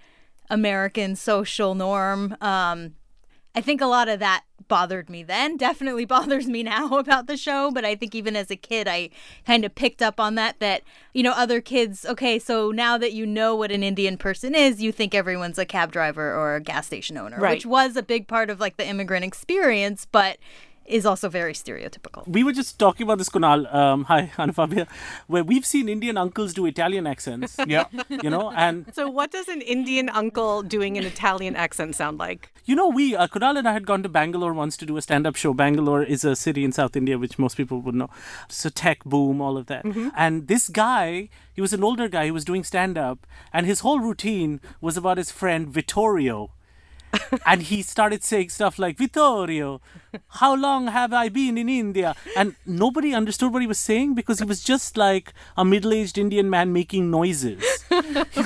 American 0.50 1.15
social 1.15 1.75
norm 1.75 2.35
um 2.41 2.93
I 3.55 3.61
think 3.61 3.81
a 3.81 3.85
lot 3.88 4.07
of 4.07 4.19
that 4.19 4.44
bothered 4.67 5.09
me 5.09 5.23
then, 5.23 5.57
definitely 5.57 6.05
bothers 6.15 6.47
me 6.47 6.61
now 6.63 6.97
about 6.99 7.27
the 7.27 7.38
show. 7.38 7.71
But 7.71 7.85
I 7.85 7.95
think 7.95 8.13
even 8.13 8.35
as 8.35 8.51
a 8.51 8.55
kid, 8.55 8.88
I 8.88 9.09
kind 9.45 9.65
of 9.65 9.73
picked 9.73 10.01
up 10.01 10.19
on 10.19 10.35
that. 10.35 10.59
That, 10.59 10.83
you 11.13 11.23
know, 11.23 11.31
other 11.31 11.61
kids, 11.61 12.05
okay, 12.05 12.38
so 12.38 12.71
now 12.71 12.97
that 12.97 13.13
you 13.13 13.25
know 13.25 13.55
what 13.55 13.71
an 13.71 13.83
Indian 13.83 14.17
person 14.17 14.53
is, 14.53 14.81
you 14.81 14.91
think 14.91 15.15
everyone's 15.15 15.57
a 15.57 15.65
cab 15.65 15.91
driver 15.91 16.35
or 16.35 16.55
a 16.55 16.61
gas 16.61 16.85
station 16.88 17.17
owner, 17.17 17.38
Right. 17.39 17.55
which 17.57 17.65
was 17.65 17.95
a 17.95 18.03
big 18.03 18.27
part 18.27 18.49
of 18.49 18.59
like 18.59 18.77
the 18.77 18.88
immigrant 18.88 19.25
experience, 19.25 20.05
but 20.11 20.38
is 20.88 21.06
also 21.06 21.30
very 21.30 21.54
stereotypical. 21.54 22.28
We 22.28 22.44
were 22.44 22.54
just 22.54 22.80
talking 22.80 23.04
about 23.06 23.18
this, 23.18 23.30
Kunal. 23.30 23.72
Um, 23.74 24.06
hi, 24.06 24.31
Anuvab 24.38 24.88
where 25.28 25.44
we've 25.44 25.66
seen 25.66 25.89
Indian 25.89 26.18
uncles 26.18 26.54
do 26.54 26.66
Italian 26.66 27.06
accents. 27.06 27.57
Yeah. 27.68 27.86
You 28.10 28.30
know, 28.30 28.51
and 28.51 28.86
So 28.94 29.10
what 29.10 29.31
does 29.31 29.50
an 29.50 29.62
Indian 29.62 30.07
uncle 30.10 30.63
doing 30.63 30.98
an 30.98 31.04
Italian 31.04 31.56
accent 31.57 31.95
sound 31.95 32.18
like? 32.18 32.50
You 32.63 32.75
know, 32.75 32.88
we, 32.88 33.13
uh, 33.13 33.28
Kunal 33.28 33.57
and 33.57 33.68
I 33.68 33.74
had 33.74 33.86
gone 33.86 34.04
to 34.04 34.10
Bangalore 34.10 34.54
once 34.54 34.78
to 34.78 34.86
do 34.86 34.95
a 34.95 35.01
stand 35.01 35.28
up 35.28 35.36
show. 35.36 35.54
Bangalore 35.54 36.01
is 36.04 36.24
a 36.24 36.34
city 36.36 36.63
in 36.63 36.72
South 36.72 36.95
India, 36.95 37.18
which 37.18 37.38
most 37.38 37.57
people 37.57 37.81
would 37.81 37.95
know. 37.95 38.10
So, 38.48 38.69
tech 38.69 39.04
boom, 39.04 39.42
all 39.42 39.57
of 39.57 39.66
that. 39.68 39.86
And 40.16 40.48
this 40.48 40.69
guy, 40.69 41.30
he 41.54 41.60
was 41.62 41.74
an 41.74 41.84
older 41.84 42.07
guy, 42.07 42.25
he 42.25 42.31
was 42.31 42.45
doing 42.45 42.63
stand 42.63 42.98
up, 42.98 43.28
and 43.51 43.66
his 43.66 43.81
whole 43.81 44.00
routine 44.00 44.62
was 44.80 44.95
about 44.95 45.18
his 45.18 45.30
friend 45.31 45.68
Vittorio. 45.68 46.51
and 47.45 47.62
he 47.63 47.81
started 47.81 48.24
saying 48.24 48.50
stuff 48.50 48.77
like, 48.80 48.98
Vittorio, 48.98 49.81
how 50.27 50.56
long 50.56 50.88
have 50.88 51.13
I 51.13 51.30
been 51.30 51.57
in 51.57 51.69
India? 51.69 52.15
And 52.36 52.56
nobody 52.65 53.13
understood 53.13 53.54
what 53.54 53.62
he 53.62 53.68
was 53.68 53.80
saying 53.80 54.15
because 54.15 54.39
he 54.39 54.45
was 54.45 54.63
just 54.63 54.98
like 54.98 55.33
a 55.56 55.63
middle 55.65 55.94
aged 55.94 56.18
Indian 56.18 56.50
man 56.50 56.74
making 56.74 57.09
noises 57.09 57.63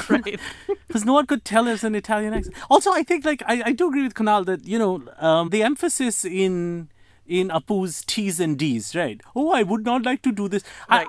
right. 0.10 0.40
because 0.88 1.06
no 1.06 1.14
one 1.14 1.26
could 1.26 1.44
tell 1.46 1.68
us 1.68 1.84
an 1.84 1.96
Italian 1.96 2.34
accent. 2.34 2.56
Also, 2.70 2.92
I 2.92 3.04
think 3.04 3.26
like 3.26 3.44
I, 3.48 3.62
I 3.68 3.72
do 3.72 3.88
agree 3.90 4.04
with 4.04 4.14
Kunal 4.14 4.46
that 4.46 4.66
you 4.66 4.78
know 4.80 5.04
um, 5.20 5.50
the 5.50 5.64
emphasis 5.64 6.24
in 6.26 6.90
in 7.26 7.50
Apu's 7.50 8.04
T's 8.06 8.40
and 8.40 8.58
D's, 8.58 8.96
right? 8.96 9.22
Oh, 9.36 9.52
I 9.52 9.64
would 9.64 9.86
not 9.86 10.04
like 10.04 10.22
to 10.24 10.32
do 10.32 10.48
this. 10.48 10.64
I- 10.90 11.08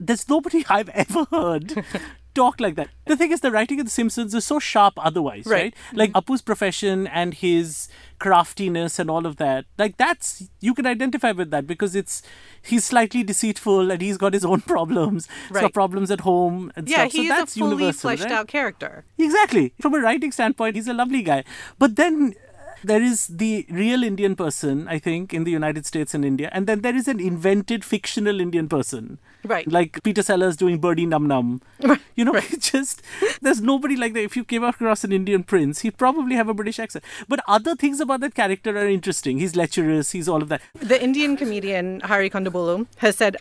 there's 0.00 0.28
nobody 0.28 0.64
I've 0.68 0.88
ever 0.88 1.26
heard. 1.30 1.84
Talk 2.34 2.60
like 2.60 2.76
that. 2.76 2.88
The 3.06 3.16
thing 3.16 3.30
is, 3.30 3.40
the 3.40 3.50
writing 3.50 3.78
of 3.78 3.84
The 3.86 3.90
Simpsons 3.90 4.34
is 4.34 4.46
so 4.46 4.58
sharp 4.58 4.94
otherwise, 4.96 5.44
Right. 5.44 5.62
right? 5.62 5.74
Like 5.92 6.12
mm-hmm. 6.12 6.32
Apu's 6.32 6.40
profession 6.40 7.06
and 7.06 7.34
his 7.34 7.88
craftiness 8.18 8.98
and 8.98 9.10
all 9.10 9.26
of 9.26 9.36
that. 9.36 9.66
Like 9.76 9.96
that's 9.98 10.48
you 10.60 10.72
can 10.74 10.86
identify 10.86 11.32
with 11.32 11.50
that 11.50 11.66
because 11.66 11.94
it's 11.94 12.22
he's 12.62 12.84
slightly 12.84 13.22
deceitful 13.22 13.90
and 13.90 14.00
he's 14.00 14.16
got 14.16 14.32
his 14.32 14.44
own 14.44 14.60
problems. 14.74 15.26
He's 15.48 15.56
Right. 15.56 15.60
got 15.62 15.72
problems 15.74 16.10
at 16.10 16.20
home 16.20 16.72
and 16.76 16.88
Yeah, 16.88 16.98
stuff. 17.08 17.12
So 17.12 17.18
he's 17.18 17.30
a 17.30 17.34
that's 17.34 17.54
fully 17.58 17.70
universal, 17.72 18.00
fleshed 18.00 18.22
right? 18.24 18.32
out 18.32 18.48
character. 18.48 19.04
Exactly. 19.18 19.74
From 19.80 19.94
a 19.94 20.00
writing 20.00 20.32
standpoint, 20.32 20.76
he's 20.76 20.88
a 20.88 20.94
lovely 20.94 21.22
guy. 21.22 21.44
But 21.78 21.96
then 21.96 22.34
there 22.82 23.02
is 23.02 23.26
the 23.28 23.66
real 23.70 24.02
Indian 24.02 24.34
person, 24.36 24.88
I 24.88 24.98
think, 24.98 25.32
in 25.32 25.44
the 25.44 25.50
United 25.50 25.86
States 25.86 26.14
and 26.14 26.24
India. 26.24 26.48
And 26.52 26.66
then 26.66 26.80
there 26.82 26.94
is 26.94 27.08
an 27.08 27.20
invented 27.20 27.84
fictional 27.84 28.40
Indian 28.40 28.68
person. 28.68 29.18
Right. 29.44 29.70
Like 29.70 30.02
Peter 30.02 30.22
Sellers 30.22 30.56
doing 30.56 30.78
Birdie 30.78 31.06
Num 31.06 31.26
Num. 31.26 31.60
Right. 31.82 32.00
You 32.14 32.24
know, 32.24 32.34
it's 32.34 32.70
just, 32.72 33.02
there's 33.40 33.60
nobody 33.60 33.96
like 33.96 34.12
that. 34.14 34.22
If 34.22 34.36
you 34.36 34.44
came 34.44 34.62
across 34.64 35.02
an 35.04 35.12
Indian 35.12 35.42
prince, 35.42 35.80
he'd 35.80 35.98
probably 35.98 36.36
have 36.36 36.48
a 36.48 36.54
British 36.54 36.78
accent. 36.78 37.04
But 37.28 37.40
other 37.48 37.74
things 37.74 38.00
about 38.00 38.20
that 38.20 38.34
character 38.34 38.76
are 38.76 38.86
interesting. 38.88 39.38
He's 39.38 39.56
lecherous, 39.56 40.12
he's 40.12 40.28
all 40.28 40.42
of 40.42 40.48
that. 40.48 40.60
The 40.78 41.02
Indian 41.02 41.36
comedian 41.36 42.00
Hari 42.00 42.30
Kondabolu 42.30 42.86
has 42.98 43.16
said 43.16 43.36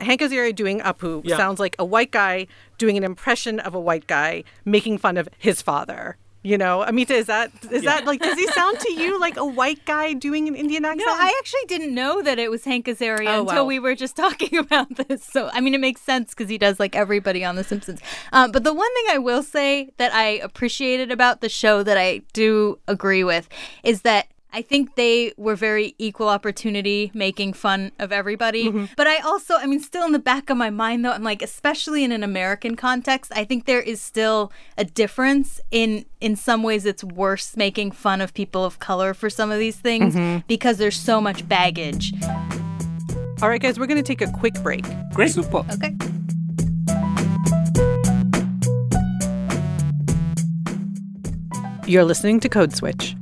Hank 0.00 0.20
Azaria 0.20 0.54
doing 0.54 0.80
Apu 0.80 1.20
Yeah. 1.24 1.36
sounds 1.36 1.60
like 1.60 1.76
a 1.78 1.84
white 1.84 2.10
guy 2.12 2.46
doing 2.78 2.96
an 2.96 3.04
impression 3.04 3.60
of 3.60 3.74
a 3.74 3.80
white 3.80 4.06
guy 4.06 4.44
making 4.64 4.98
fun 4.98 5.16
of 5.16 5.28
his 5.38 5.60
father. 5.62 6.16
You 6.44 6.58
know, 6.58 6.82
Amita, 6.82 7.14
is 7.14 7.26
that 7.26 7.52
is 7.70 7.84
that 7.84 8.04
like 8.04 8.20
does 8.20 8.36
he 8.36 8.48
sound 8.48 8.80
to 8.80 8.92
you 8.92 9.20
like 9.20 9.36
a 9.36 9.44
white 9.46 9.84
guy 9.84 10.12
doing 10.12 10.48
an 10.48 10.56
Indian 10.56 10.84
accent? 10.84 11.04
No, 11.06 11.12
I 11.12 11.32
actually 11.38 11.64
didn't 11.68 11.94
know 11.94 12.20
that 12.20 12.40
it 12.40 12.50
was 12.50 12.64
Hank 12.64 12.86
Azaria 12.86 13.28
Oh, 13.28 13.40
until 13.42 13.62
wow. 13.62 13.64
we 13.64 13.78
were 13.78 13.94
just 13.94 14.16
talking 14.24 14.58
about 14.58 14.88
this. 14.96 15.22
So, 15.24 15.50
I 15.52 15.60
mean, 15.60 15.72
it 15.72 15.80
makes 15.80 16.00
sense 16.00 16.30
because 16.30 16.48
he 16.50 16.58
does 16.58 16.80
like 16.80 16.96
everybody 16.96 17.44
on 17.44 17.54
The 17.54 17.62
Simpsons. 17.62 18.00
Um, 18.32 18.50
but 18.50 18.64
the 18.64 18.74
one 18.74 18.92
thing 18.94 19.04
I 19.10 19.18
will 19.18 19.44
say 19.44 19.90
that 19.98 20.12
I 20.12 20.30
appreciated 20.42 21.12
about 21.12 21.42
the 21.42 21.48
show 21.48 21.84
that 21.84 21.96
I 21.96 22.22
do 22.32 22.78
agree 22.88 23.22
with 23.22 23.48
is 23.84 24.02
that 24.02 24.26
I 24.54 24.60
think 24.60 24.96
they 24.96 25.32
were 25.38 25.56
very 25.56 25.94
equal 25.98 26.28
opportunity 26.28 27.10
making 27.14 27.54
fun 27.54 27.92
of 27.98 28.12
everybody. 28.12 28.68
Mm-hmm. 28.68 28.84
But 28.96 29.06
I 29.06 29.18
also, 29.18 29.56
I 29.56 29.66
mean, 29.66 29.80
still 29.80 30.04
in 30.04 30.12
the 30.12 30.18
back 30.18 30.50
of 30.50 30.58
my 30.58 30.68
mind 30.68 31.04
though, 31.04 31.12
I'm 31.12 31.22
like, 31.22 31.40
especially 31.40 32.04
in 32.04 32.12
an 32.12 32.22
American 32.22 32.76
context, 32.76 33.32
I 33.34 33.44
think 33.44 33.64
there 33.64 33.80
is 33.80 34.00
still 34.00 34.52
a 34.76 34.84
difference 34.84 35.60
in 35.70 36.04
in 36.20 36.36
some 36.36 36.62
ways 36.62 36.84
it's 36.84 37.02
worse 37.02 37.56
making 37.56 37.92
fun 37.92 38.20
of 38.20 38.34
people 38.34 38.64
of 38.64 38.78
color 38.78 39.14
for 39.14 39.30
some 39.30 39.50
of 39.50 39.58
these 39.58 39.76
things 39.76 40.14
mm-hmm. 40.14 40.40
because 40.46 40.76
there's 40.76 41.00
so 41.00 41.20
much 41.20 41.48
baggage. 41.48 42.12
All 43.42 43.48
right, 43.48 43.60
guys, 43.60 43.78
we're 43.78 43.86
going 43.86 44.02
to 44.02 44.04
take 44.04 44.20
a 44.20 44.30
quick 44.30 44.54
break. 44.62 44.84
Great. 45.14 45.32
Super. 45.32 45.64
Okay. 45.72 45.96
You're 51.86 52.04
listening 52.04 52.38
to 52.40 52.48
Code 52.48 52.74
Switch. 52.76 53.16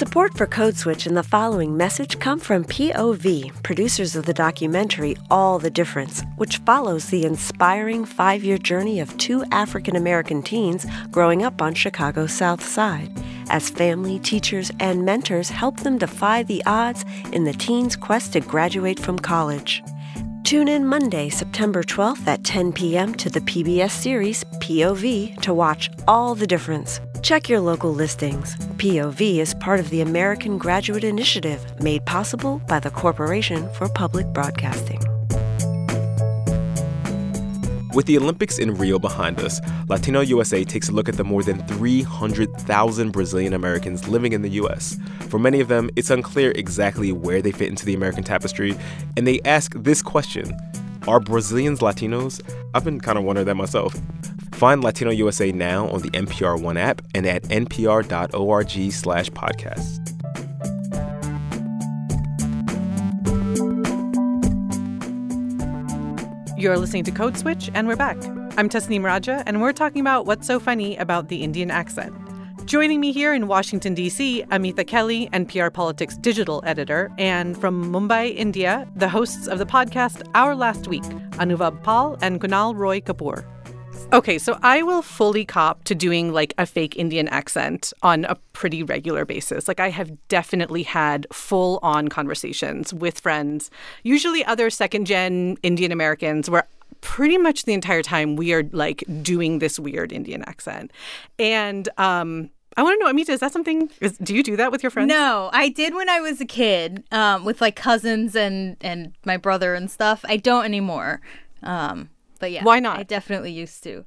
Support 0.00 0.32
for 0.32 0.46
Code 0.46 0.78
Switch 0.78 1.04
and 1.06 1.14
the 1.14 1.22
following 1.22 1.76
message 1.76 2.18
come 2.18 2.40
from 2.40 2.64
POV, 2.64 3.62
producers 3.62 4.16
of 4.16 4.24
the 4.24 4.32
documentary 4.32 5.14
All 5.30 5.58
the 5.58 5.68
Difference, 5.68 6.22
which 6.38 6.56
follows 6.56 7.10
the 7.10 7.26
inspiring 7.26 8.06
five 8.06 8.42
year 8.42 8.56
journey 8.56 9.00
of 9.00 9.14
two 9.18 9.44
African 9.52 9.96
American 9.96 10.42
teens 10.42 10.86
growing 11.10 11.42
up 11.42 11.60
on 11.60 11.74
Chicago's 11.74 12.32
South 12.32 12.64
Side, 12.66 13.12
as 13.50 13.68
family, 13.68 14.18
teachers, 14.20 14.72
and 14.80 15.04
mentors 15.04 15.50
help 15.50 15.80
them 15.80 15.98
defy 15.98 16.44
the 16.44 16.62
odds 16.64 17.04
in 17.34 17.44
the 17.44 17.52
teens' 17.52 17.94
quest 17.94 18.32
to 18.32 18.40
graduate 18.40 18.98
from 18.98 19.18
college. 19.18 19.82
Tune 20.44 20.68
in 20.68 20.86
Monday, 20.86 21.28
September 21.28 21.82
12th 21.82 22.26
at 22.26 22.42
10 22.42 22.72
p.m. 22.72 23.14
to 23.16 23.28
the 23.28 23.42
PBS 23.42 23.90
series 23.90 24.44
POV 24.44 25.38
to 25.42 25.52
watch 25.52 25.90
All 26.08 26.34
the 26.34 26.46
Difference. 26.46 27.00
Check 27.22 27.50
your 27.50 27.60
local 27.60 27.92
listings. 27.92 28.56
POV 28.78 29.38
is 29.38 29.54
part 29.54 29.78
of 29.78 29.90
the 29.90 30.00
American 30.00 30.56
Graduate 30.56 31.04
Initiative 31.04 31.64
made 31.82 32.04
possible 32.06 32.62
by 32.66 32.80
the 32.80 32.90
Corporation 32.90 33.68
for 33.74 33.88
Public 33.90 34.26
Broadcasting. 34.28 35.00
With 37.92 38.06
the 38.06 38.16
Olympics 38.16 38.58
in 38.58 38.74
Rio 38.74 38.98
behind 38.98 39.38
us, 39.40 39.60
Latino 39.88 40.20
USA 40.20 40.64
takes 40.64 40.88
a 40.88 40.92
look 40.92 41.08
at 41.08 41.16
the 41.16 41.24
more 41.24 41.42
than 41.42 41.62
300,000 41.66 43.10
Brazilian 43.10 43.52
Americans 43.52 44.08
living 44.08 44.32
in 44.32 44.40
the 44.40 44.50
US. 44.62 44.96
For 45.28 45.38
many 45.38 45.60
of 45.60 45.68
them, 45.68 45.90
it's 45.96 46.08
unclear 46.08 46.52
exactly 46.54 47.12
where 47.12 47.42
they 47.42 47.52
fit 47.52 47.68
into 47.68 47.84
the 47.84 47.94
American 47.94 48.24
tapestry, 48.24 48.74
and 49.16 49.26
they 49.26 49.40
ask 49.44 49.74
this 49.74 50.00
question 50.00 50.56
Are 51.06 51.20
Brazilians 51.20 51.80
Latinos? 51.80 52.40
I've 52.72 52.84
been 52.84 53.00
kind 53.00 53.18
of 53.18 53.24
wondering 53.24 53.46
that 53.46 53.56
myself. 53.56 53.94
Find 54.60 54.84
Latino 54.84 55.10
USA 55.10 55.52
now 55.52 55.88
on 55.88 56.02
the 56.02 56.10
NPR 56.10 56.60
One 56.60 56.76
app 56.76 57.00
and 57.14 57.24
at 57.26 57.44
npr.org 57.44 58.92
slash 58.92 59.30
podcasts. 59.30 60.06
You're 66.58 66.76
listening 66.76 67.04
to 67.04 67.10
Code 67.10 67.38
Switch, 67.38 67.70
and 67.72 67.88
we're 67.88 67.96
back. 67.96 68.22
I'm 68.58 68.68
Tasneem 68.68 69.02
Raja, 69.02 69.42
and 69.46 69.62
we're 69.62 69.72
talking 69.72 70.02
about 70.02 70.26
what's 70.26 70.46
so 70.46 70.60
funny 70.60 70.94
about 70.98 71.28
the 71.28 71.42
Indian 71.42 71.70
accent. 71.70 72.14
Joining 72.66 73.00
me 73.00 73.12
here 73.12 73.32
in 73.32 73.46
Washington, 73.46 73.94
D.C., 73.94 74.44
Amita 74.50 74.84
Kelly, 74.84 75.30
NPR 75.32 75.72
Politics 75.72 76.18
digital 76.18 76.62
editor, 76.66 77.10
and 77.16 77.58
from 77.58 77.90
Mumbai, 77.90 78.36
India, 78.36 78.86
the 78.94 79.08
hosts 79.08 79.46
of 79.46 79.58
the 79.58 79.64
podcast 79.64 80.20
Our 80.34 80.54
Last 80.54 80.86
Week, 80.86 81.04
Anuvab 81.40 81.82
Pal 81.82 82.18
and 82.20 82.42
Kunal 82.42 82.76
Roy 82.76 83.00
Kapoor. 83.00 83.46
Okay, 84.12 84.38
so 84.38 84.58
I 84.62 84.82
will 84.82 85.02
fully 85.02 85.44
cop 85.44 85.84
to 85.84 85.94
doing 85.94 86.32
like 86.32 86.52
a 86.58 86.66
fake 86.66 86.96
Indian 86.96 87.28
accent 87.28 87.92
on 88.02 88.24
a 88.24 88.34
pretty 88.52 88.82
regular 88.82 89.24
basis. 89.24 89.68
Like, 89.68 89.78
I 89.78 89.90
have 89.90 90.10
definitely 90.28 90.82
had 90.82 91.26
full 91.32 91.78
on 91.82 92.08
conversations 92.08 92.92
with 92.92 93.20
friends, 93.20 93.70
usually 94.02 94.44
other 94.44 94.68
second 94.68 95.06
gen 95.06 95.58
Indian 95.62 95.92
Americans, 95.92 96.50
where 96.50 96.66
pretty 97.02 97.38
much 97.38 97.64
the 97.64 97.72
entire 97.72 98.02
time 98.02 98.36
we 98.36 98.52
are 98.52 98.64
like 98.72 99.04
doing 99.22 99.60
this 99.60 99.78
weird 99.78 100.12
Indian 100.12 100.42
accent. 100.42 100.90
And, 101.38 101.88
um, 101.96 102.50
I 102.76 102.82
want 102.82 102.98
to 102.98 103.04
know, 103.04 103.10
Amita, 103.10 103.32
is 103.32 103.40
that 103.40 103.52
something? 103.52 103.90
Is, 104.00 104.16
do 104.18 104.34
you 104.34 104.42
do 104.42 104.56
that 104.56 104.70
with 104.72 104.82
your 104.82 104.90
friends? 104.90 105.08
No, 105.08 105.50
I 105.52 105.68
did 105.68 105.94
when 105.94 106.08
I 106.08 106.20
was 106.20 106.40
a 106.40 106.44
kid, 106.44 107.04
um, 107.10 107.44
with 107.44 107.60
like 107.60 107.76
cousins 107.76 108.36
and 108.36 108.76
and 108.80 109.12
my 109.24 109.36
brother 109.36 109.74
and 109.74 109.90
stuff. 109.90 110.24
I 110.28 110.36
don't 110.36 110.64
anymore. 110.64 111.20
Um, 111.62 112.10
but 112.40 112.50
yeah, 112.50 112.64
Why 112.64 112.80
not? 112.80 112.98
I 112.98 113.02
definitely 113.04 113.52
used 113.52 113.82
to. 113.84 114.04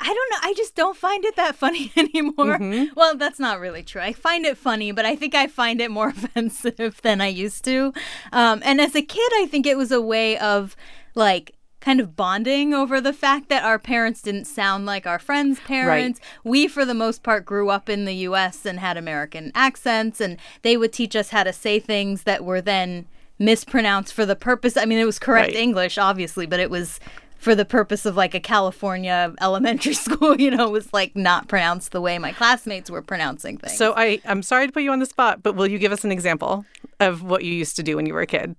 I 0.00 0.06
don't 0.06 0.30
know. 0.32 0.38
I 0.50 0.54
just 0.56 0.74
don't 0.74 0.96
find 0.96 1.24
it 1.24 1.36
that 1.36 1.54
funny 1.64 1.92
anymore. 1.96 2.58
Mm-hmm. 2.58 2.94
Well, 2.96 3.16
that's 3.16 3.38
not 3.38 3.60
really 3.60 3.82
true. 3.82 4.00
I 4.00 4.12
find 4.12 4.44
it 4.46 4.56
funny, 4.56 4.90
but 4.92 5.04
I 5.04 5.14
think 5.16 5.34
I 5.34 5.46
find 5.46 5.80
it 5.80 5.90
more 5.90 6.08
offensive 6.16 7.00
than 7.02 7.20
I 7.20 7.28
used 7.28 7.64
to. 7.66 7.92
Um, 8.32 8.60
and 8.64 8.80
as 8.80 8.94
a 8.94 9.02
kid, 9.02 9.30
I 9.34 9.46
think 9.46 9.66
it 9.66 9.76
was 9.76 9.92
a 9.92 10.00
way 10.00 10.38
of 10.38 10.74
like 11.14 11.54
kind 11.80 12.00
of 12.00 12.16
bonding 12.16 12.72
over 12.72 12.98
the 12.98 13.12
fact 13.12 13.50
that 13.50 13.62
our 13.62 13.78
parents 13.78 14.22
didn't 14.22 14.46
sound 14.46 14.86
like 14.86 15.06
our 15.06 15.18
friends' 15.18 15.60
parents. 15.60 16.18
We, 16.42 16.66
for 16.66 16.84
the 16.86 16.94
most 16.94 17.22
part, 17.22 17.44
grew 17.44 17.68
up 17.68 17.90
in 17.90 18.06
the 18.06 18.14
US 18.28 18.64
and 18.64 18.80
had 18.80 18.96
American 18.96 19.52
accents, 19.54 20.18
and 20.18 20.38
they 20.62 20.78
would 20.78 20.94
teach 20.94 21.14
us 21.14 21.28
how 21.28 21.44
to 21.44 21.52
say 21.52 21.78
things 21.78 22.22
that 22.22 22.42
were 22.42 22.62
then 22.62 23.06
mispronounced 23.38 24.14
for 24.14 24.24
the 24.24 24.34
purpose. 24.36 24.76
I 24.78 24.86
mean, 24.86 24.98
it 24.98 25.04
was 25.04 25.18
correct 25.18 25.48
Right. 25.48 25.56
English, 25.56 25.98
obviously, 25.98 26.46
but 26.46 26.58
it 26.58 26.70
was 26.70 27.00
for 27.44 27.54
the 27.54 27.64
purpose 27.66 28.06
of 28.06 28.16
like 28.16 28.34
a 28.34 28.40
California 28.40 29.34
elementary 29.40 29.92
school, 30.06 30.40
you 30.40 30.50
know, 30.50 30.70
was 30.70 30.90
like 30.94 31.14
not 31.14 31.46
pronounced 31.46 31.92
the 31.92 32.00
way 32.00 32.18
my 32.18 32.32
classmates 32.32 32.90
were 32.90 33.02
pronouncing 33.02 33.58
things. 33.58 33.76
So 33.76 33.92
I, 33.96 34.20
I'm 34.24 34.42
sorry 34.42 34.66
to 34.66 34.72
put 34.72 34.82
you 34.82 34.90
on 34.90 34.98
the 34.98 35.06
spot, 35.06 35.42
but 35.42 35.54
will 35.54 35.66
you 35.66 35.78
give 35.78 35.92
us 35.92 36.04
an 36.04 36.10
example 36.10 36.64
of 37.00 37.22
what 37.22 37.44
you 37.44 37.52
used 37.52 37.76
to 37.76 37.82
do 37.82 37.96
when 37.96 38.06
you 38.06 38.14
were 38.14 38.22
a 38.22 38.26
kid? 38.26 38.56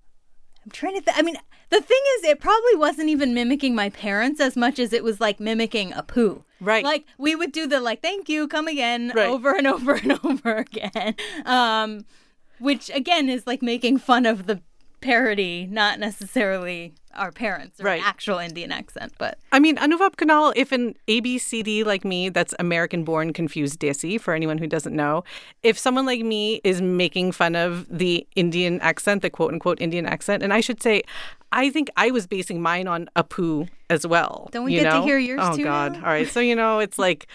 I'm 0.64 0.72
trying 0.72 0.96
to 0.96 1.02
th- 1.02 1.18
I 1.18 1.24
mean, 1.24 1.36
the 1.72 1.82
thing 1.82 2.02
is, 2.18 2.26
it 2.26 2.40
probably 2.40 2.76
wasn't 2.76 3.10
even 3.10 3.34
mimicking 3.34 3.74
my 3.76 3.90
parents 3.90 4.40
as 4.40 4.56
much 4.56 4.78
as 4.78 4.94
it 4.94 5.04
was 5.04 5.20
like 5.20 5.40
mimicking 5.40 5.92
Apu. 5.92 6.44
Right. 6.62 6.84
Like 6.84 7.06
we 7.18 7.36
would 7.36 7.52
do 7.52 7.68
the 7.68 7.80
like, 7.80 8.02
thank 8.04 8.30
you, 8.30 8.48
come 8.48 8.68
again, 8.68 9.12
Right. 9.16 9.28
over 9.28 9.56
and 9.56 9.66
over 9.68 9.96
and 9.96 10.20
over 10.24 10.56
again. 10.58 11.16
Um, 11.46 12.06
which 12.60 12.90
again 12.94 13.30
is 13.30 13.46
like 13.48 13.62
making 13.64 13.98
fun 13.98 14.26
of 14.28 14.46
the 14.46 14.62
parody, 15.02 15.68
not 15.70 16.00
necessarily 16.00 16.94
our 17.16 17.32
parents 17.32 17.80
or 17.80 17.86
Right. 17.86 18.02
an 18.02 18.06
actual 18.06 18.40
Indian 18.40 18.72
accent, 18.72 19.14
but 19.18 19.38
I 19.52 19.60
mean, 19.60 19.78
Anuvab 19.78 20.16
Kunal, 20.16 20.54
if 20.56 20.72
an 20.72 20.96
ABCD 21.08 21.84
like 21.86 22.04
me, 22.06 22.30
that's 22.30 22.54
American 22.60 23.04
born 23.04 23.34
confused 23.34 23.80
Desi, 23.80 24.20
for 24.20 24.34
anyone 24.34 24.58
who 24.58 24.68
doesn't 24.68 24.96
know, 24.96 25.24
if 25.64 25.78
someone 25.78 26.06
like 26.06 26.22
me 26.22 26.62
is 26.64 26.82
making 26.82 27.32
fun 27.32 27.56
of 27.56 27.86
the 27.90 28.26
Indian 28.36 28.80
accent, 28.82 29.22
the 29.22 29.30
quote 29.30 29.54
unquote 29.54 29.80
Indian 29.82 30.06
accent, 30.06 30.44
and 30.44 30.54
I 30.54 30.62
should 30.62 30.82
say, 30.82 31.04
I 31.52 31.70
think 31.70 31.90
I 31.96 32.12
was 32.12 32.28
basing 32.28 32.62
mine 32.62 32.88
on 32.88 33.08
Apu 33.16 33.70
as 33.90 34.06
well. 34.06 34.50
Don't 34.52 34.66
we 34.66 34.74
you 34.74 34.82
get 34.82 34.92
to 34.92 35.02
hear 35.04 35.18
yours 35.18 35.40
oh, 35.42 35.56
too 35.56 35.62
Oh 35.62 35.66
God. 35.66 35.94
now? 35.94 36.00
All 36.00 36.08
right. 36.08 36.28
So, 36.28 36.40
you 36.42 36.56
know, 36.56 36.80
it's 36.80 37.00
like, 37.00 37.28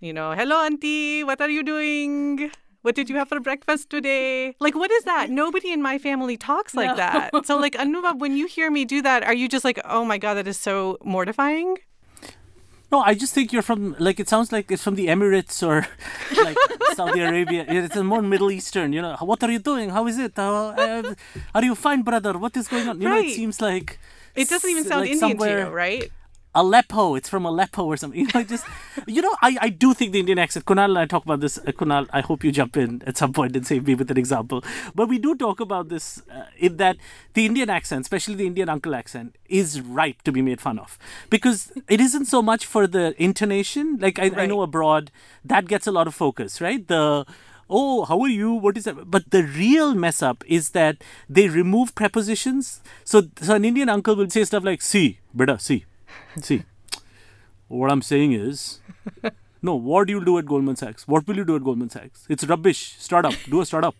you 0.00 0.12
know, 0.12 0.32
hello, 0.32 0.56
Auntie, 0.64 1.24
what 1.24 1.40
are 1.40 1.48
you 1.48 1.62
doing? 1.62 2.50
What 2.82 2.94
did 2.94 3.08
you 3.08 3.16
have 3.16 3.28
for 3.28 3.38
breakfast 3.40 3.90
today? 3.90 4.54
Like, 4.58 4.74
what 4.74 4.90
is 4.90 5.04
that? 5.04 5.30
Nobody 5.30 5.70
in 5.72 5.80
my 5.82 5.98
family 5.98 6.36
talks 6.36 6.74
like 6.74 6.90
No. 6.90 6.96
that. 6.96 7.30
So, 7.48 7.56
like, 7.56 7.74
Anuvab, 7.74 8.18
when 8.18 8.36
you 8.36 8.46
hear 8.46 8.70
me 8.70 8.84
do 8.84 9.00
that, 9.02 9.22
are 9.22 9.34
you 9.34 9.48
just 9.48 9.64
like, 9.64 9.80
oh 9.84 10.04
my 10.04 10.18
God, 10.18 10.34
that 10.34 10.46
is 10.48 10.58
so 10.58 10.98
mortifying? 11.04 11.78
No, 12.92 13.00
I 13.00 13.14
just 13.14 13.32
think 13.32 13.52
you're 13.54 13.62
from 13.70 13.96
like 13.98 14.20
it 14.20 14.28
sounds 14.28 14.52
like 14.52 14.70
it's 14.70 14.82
from 14.82 14.96
the 14.96 15.06
Emirates 15.06 15.66
or 15.66 15.86
like 16.44 16.58
Saudi 16.94 17.20
Arabia. 17.20 17.64
Yeah, 17.66 17.84
It's 17.88 17.96
more 17.96 18.20
Middle 18.20 18.50
Eastern. 18.50 18.92
You 18.92 19.00
know, 19.00 19.16
what 19.20 19.42
are 19.42 19.50
you 19.50 19.60
doing? 19.60 19.88
How 19.88 20.06
is 20.06 20.18
it? 20.18 20.38
Uh, 20.38 20.74
uh, 20.76 21.14
are 21.54 21.64
you 21.64 21.74
fine, 21.74 22.02
brother? 22.02 22.36
What 22.36 22.54
is 22.54 22.68
going 22.68 22.86
on? 22.90 23.00
You 23.00 23.08
know, 23.08 23.18
it 23.18 23.34
seems 23.34 23.62
like 23.62 23.98
It 24.34 24.48
doesn't 24.50 24.68
even 24.68 24.84
sound 24.84 25.00
like 25.02 25.10
Indian 25.12 25.38
to 25.38 25.48
you, 25.48 25.68
right? 25.84 26.12
Aleppo. 26.54 27.14
It's 27.14 27.28
from 27.28 27.44
Aleppo 27.46 27.84
or 27.84 27.96
something. 27.96 28.12
You 28.22 28.28
know, 28.34 28.44
just 28.44 28.64
you 29.06 29.20
know, 29.20 29.34
I, 29.42 29.56
I 29.60 29.68
do 29.68 29.94
think 29.94 30.12
the 30.12 30.20
Indian 30.20 30.38
accent. 30.38 30.64
Kunal 30.64 30.90
and 30.90 30.98
I 30.98 31.06
talk 31.06 31.24
about 31.24 31.40
this. 31.40 31.58
Uh, 31.58 31.72
Kunal, 31.72 32.08
I 32.12 32.20
hope 32.20 32.44
you 32.44 32.52
jump 32.52 32.76
in 32.76 33.02
at 33.06 33.16
some 33.16 33.32
point 33.32 33.56
and 33.56 33.66
save 33.66 33.86
me 33.86 33.94
with 33.94 34.10
an 34.10 34.18
example. 34.18 34.62
But 34.94 35.08
we 35.08 35.18
do 35.18 35.34
talk 35.34 35.60
about 35.60 35.88
this 35.88 36.22
uh, 36.30 36.44
in 36.58 36.76
that 36.76 36.96
the 37.34 37.46
Indian 37.46 37.68
accent, 37.70 38.02
especially 38.02 38.34
the 38.36 38.46
Indian 38.46 38.68
uncle 38.68 38.94
accent, 38.94 39.36
is 39.48 39.80
ripe 39.80 40.22
to 40.22 40.32
be 40.32 40.42
made 40.42 40.60
fun 40.60 40.78
of 40.78 40.98
because 41.30 41.72
it 41.88 42.00
isn't 42.00 42.26
so 42.26 42.42
much 42.42 42.66
for 42.66 42.86
the 42.86 43.14
intonation. 43.22 43.98
Like 43.98 44.18
I, 44.18 44.30
I 44.36 44.46
know 44.46 44.62
abroad 44.62 45.10
that 45.44 45.66
gets 45.66 45.86
a 45.86 45.92
lot 45.92 46.06
of 46.06 46.14
focus, 46.14 46.60
right? 46.60 46.86
The 46.86 47.26
oh, 47.72 48.04
how 48.04 48.20
are 48.20 48.28
you? 48.28 48.52
What 48.52 48.76
is 48.76 48.84
that? 48.84 49.10
But 49.10 49.30
the 49.30 49.42
real 49.42 49.94
mess 49.94 50.22
up 50.22 50.44
is 50.46 50.70
that 50.70 51.02
they 51.28 51.48
remove 51.48 51.94
prepositions. 51.94 52.80
So, 53.04 53.22
so 53.40 53.54
an 53.54 53.64
Indian 53.64 53.88
uncle 53.88 54.14
will 54.14 54.28
say 54.30 54.44
stuff 54.44 54.62
like, 54.62 54.82
see, 54.82 55.20
beta, 55.34 55.58
see, 55.58 55.86
see. 56.40 56.64
What 57.68 57.90
I'm 57.90 58.02
saying 58.02 58.32
is, 58.32 58.80
no, 59.62 59.74
what 59.74 60.06
do 60.06 60.12
you 60.12 60.24
do 60.24 60.38
at 60.38 60.46
Goldman 60.46 60.76
Sachs? 60.76 61.08
What 61.08 61.26
will 61.26 61.36
you 61.36 61.44
do 61.44 61.56
at 61.56 61.64
Goldman 61.64 61.90
Sachs? 61.90 62.26
It's 62.28 62.44
rubbish. 62.44 62.96
Startup. 62.98 63.34
Do 63.48 63.60
a 63.60 63.66
startup. 63.66 63.94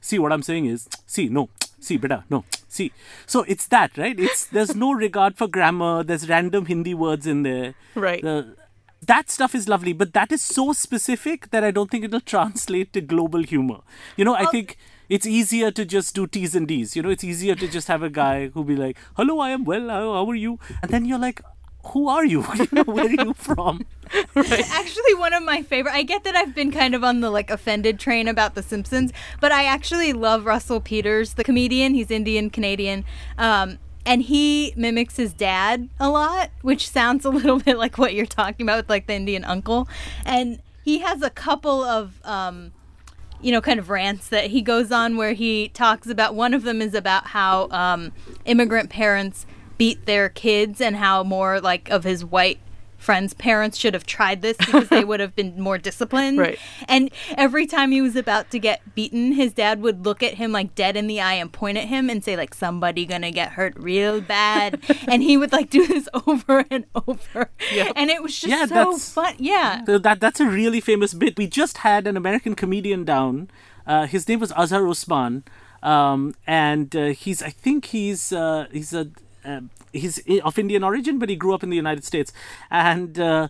See, 0.00 0.18
what 0.18 0.32
I'm 0.32 0.42
saying 0.42 0.66
is, 0.66 0.88
see, 1.06 1.28
no, 1.28 1.48
see, 1.80 1.96
better, 1.96 2.24
no, 2.28 2.44
see. 2.68 2.92
So 3.24 3.42
it's 3.44 3.66
that, 3.68 3.96
right? 3.96 4.18
It's 4.18 4.46
there's 4.46 4.74
no 4.74 4.92
regard 5.06 5.36
for 5.36 5.46
grammar. 5.46 6.02
There's 6.02 6.28
random 6.28 6.66
Hindi 6.66 6.94
words 6.94 7.26
in 7.26 7.42
there. 7.42 7.74
Right. 7.94 8.22
The, 8.22 8.56
that 9.02 9.30
stuff 9.30 9.54
is 9.54 9.68
lovely, 9.68 9.92
but 9.92 10.12
that 10.14 10.32
is 10.32 10.42
so 10.42 10.72
specific 10.72 11.50
that 11.50 11.62
I 11.62 11.70
don't 11.70 11.90
think 11.90 12.04
it'll 12.04 12.20
translate 12.20 12.92
to 12.94 13.00
global 13.00 13.42
humor. 13.42 13.80
You 14.16 14.24
know, 14.24 14.34
I 14.34 14.46
think 14.46 14.76
it's 15.08 15.26
easier 15.26 15.70
to 15.70 15.84
just 15.84 16.14
do 16.14 16.26
T's 16.26 16.54
and 16.54 16.68
D's. 16.68 16.96
You 16.96 17.02
know, 17.02 17.10
it's 17.10 17.24
easier 17.24 17.54
to 17.54 17.68
just 17.68 17.88
have 17.88 18.02
a 18.02 18.10
guy 18.10 18.48
who 18.48 18.64
be 18.64 18.76
like, 18.76 18.98
"Hello, 19.16 19.38
I 19.40 19.50
am 19.50 19.64
well. 19.64 19.88
How, 19.88 20.28
are 20.28 20.34
you?" 20.34 20.58
And 20.82 20.90
then 20.90 21.04
you're 21.04 21.18
like, 21.18 21.40
"Who 21.92 22.08
are 22.08 22.24
you? 22.24 22.42
where 22.84 23.06
are 23.06 23.26
you 23.26 23.34
from?" 23.34 23.86
actually 24.36 25.14
one 25.14 25.32
of 25.32 25.42
my 25.42 25.62
favorite 25.62 25.92
i 25.92 26.02
get 26.02 26.22
that 26.22 26.36
i've 26.36 26.54
been 26.54 26.70
kind 26.70 26.94
of 26.94 27.02
on 27.02 27.20
the 27.20 27.28
like 27.28 27.50
offended 27.50 27.98
train 27.98 28.28
about 28.28 28.54
the 28.54 28.62
simpsons 28.62 29.12
but 29.40 29.50
i 29.50 29.64
actually 29.64 30.12
love 30.12 30.46
russell 30.46 30.80
peters 30.80 31.34
the 31.34 31.42
comedian 31.42 31.92
he's 31.92 32.10
indian 32.10 32.48
canadian 32.48 33.04
um, 33.36 33.78
and 34.04 34.22
he 34.22 34.72
mimics 34.76 35.16
his 35.16 35.32
dad 35.32 35.88
a 35.98 36.08
lot 36.08 36.50
which 36.62 36.88
sounds 36.88 37.24
a 37.24 37.30
little 37.30 37.58
bit 37.66 37.76
like 37.78 37.98
what 37.98 38.14
you're 38.14 38.26
talking 38.26 38.64
about 38.64 38.76
with 38.76 38.88
like 38.88 39.08
the 39.08 39.14
indian 39.14 39.44
uncle 39.44 39.88
and 40.24 40.60
he 40.84 41.00
has 41.00 41.20
a 41.20 41.30
couple 41.30 41.82
of 41.82 42.20
um, 42.24 42.72
you 43.46 43.52
know, 43.52 43.60
kind 43.60 43.78
of 43.78 43.90
rants 43.90 44.30
that 44.30 44.50
he 44.50 44.60
goes 44.60 44.90
on 44.90 45.16
where 45.16 45.32
he 45.32 45.68
talks 45.68 46.08
about 46.08 46.34
one 46.34 46.52
of 46.52 46.64
them 46.64 46.82
is 46.82 46.94
about 46.94 47.28
how 47.28 47.68
um, 47.70 48.10
immigrant 48.44 48.90
parents 48.90 49.46
beat 49.78 50.04
their 50.04 50.28
kids 50.28 50.80
and 50.80 50.96
how 50.96 51.22
more 51.22 51.60
like 51.60 51.88
of 51.88 52.02
his 52.02 52.24
white 52.24 52.58
friends' 53.06 53.32
parents 53.34 53.78
should 53.78 53.94
have 53.94 54.04
tried 54.04 54.42
this 54.42 54.56
because 54.56 54.88
they 54.88 55.04
would 55.10 55.20
have 55.20 55.36
been 55.36 55.60
more 55.60 55.78
disciplined. 55.78 56.38
Right. 56.38 56.58
And 56.88 57.08
every 57.38 57.64
time 57.64 57.92
he 57.92 58.02
was 58.02 58.16
about 58.16 58.50
to 58.50 58.58
get 58.58 58.82
beaten, 58.96 59.30
his 59.30 59.52
dad 59.52 59.80
would 59.80 60.04
look 60.04 60.24
at 60.24 60.34
him 60.34 60.50
like 60.50 60.74
dead 60.74 60.96
in 60.96 61.06
the 61.06 61.20
eye 61.20 61.34
and 61.34 61.52
point 61.52 61.78
at 61.78 61.84
him 61.84 62.10
and 62.10 62.24
say 62.24 62.36
like 62.36 62.52
somebody 62.52 63.06
gonna 63.06 63.30
get 63.30 63.52
hurt 63.52 63.74
real 63.76 64.20
bad. 64.20 64.82
and 65.08 65.22
he 65.22 65.36
would 65.36 65.52
like 65.52 65.70
do 65.70 65.86
this 65.86 66.08
over 66.26 66.64
and 66.68 66.84
over. 67.06 67.48
And 67.94 68.10
it 68.10 68.24
was 68.24 68.40
just 68.40 68.50
Yeah, 68.50 68.66
so 68.66 68.98
fun. 68.98 69.36
Yeah. 69.38 69.84
So 69.84 69.98
that 69.98 70.18
that's 70.18 70.40
a 70.40 70.46
really 70.46 70.80
famous 70.80 71.14
bit. 71.14 71.38
We 71.38 71.46
just 71.46 71.78
had 71.78 72.08
an 72.08 72.16
American 72.16 72.56
comedian 72.56 73.04
down. 73.04 73.48
Uh, 73.86 74.06
his 74.06 74.26
name 74.28 74.40
was 74.40 74.50
Azhar 74.56 74.84
Usman, 74.88 75.44
um, 75.80 76.34
and 76.44 76.94
uh, 76.96 77.06
he's 77.22 77.40
I 77.40 77.50
think 77.50 77.84
he's 77.86 78.32
uh, 78.32 78.66
he's 78.72 78.92
a 78.92 79.06
uh, 79.46 79.60
he's 79.92 80.18
of 80.44 80.58
Indian 80.58 80.82
origin, 80.84 81.18
but 81.18 81.28
he 81.28 81.36
grew 81.36 81.54
up 81.54 81.62
in 81.62 81.70
the 81.70 81.76
United 81.76 82.04
States, 82.04 82.32
and. 82.70 83.18
Uh, 83.18 83.48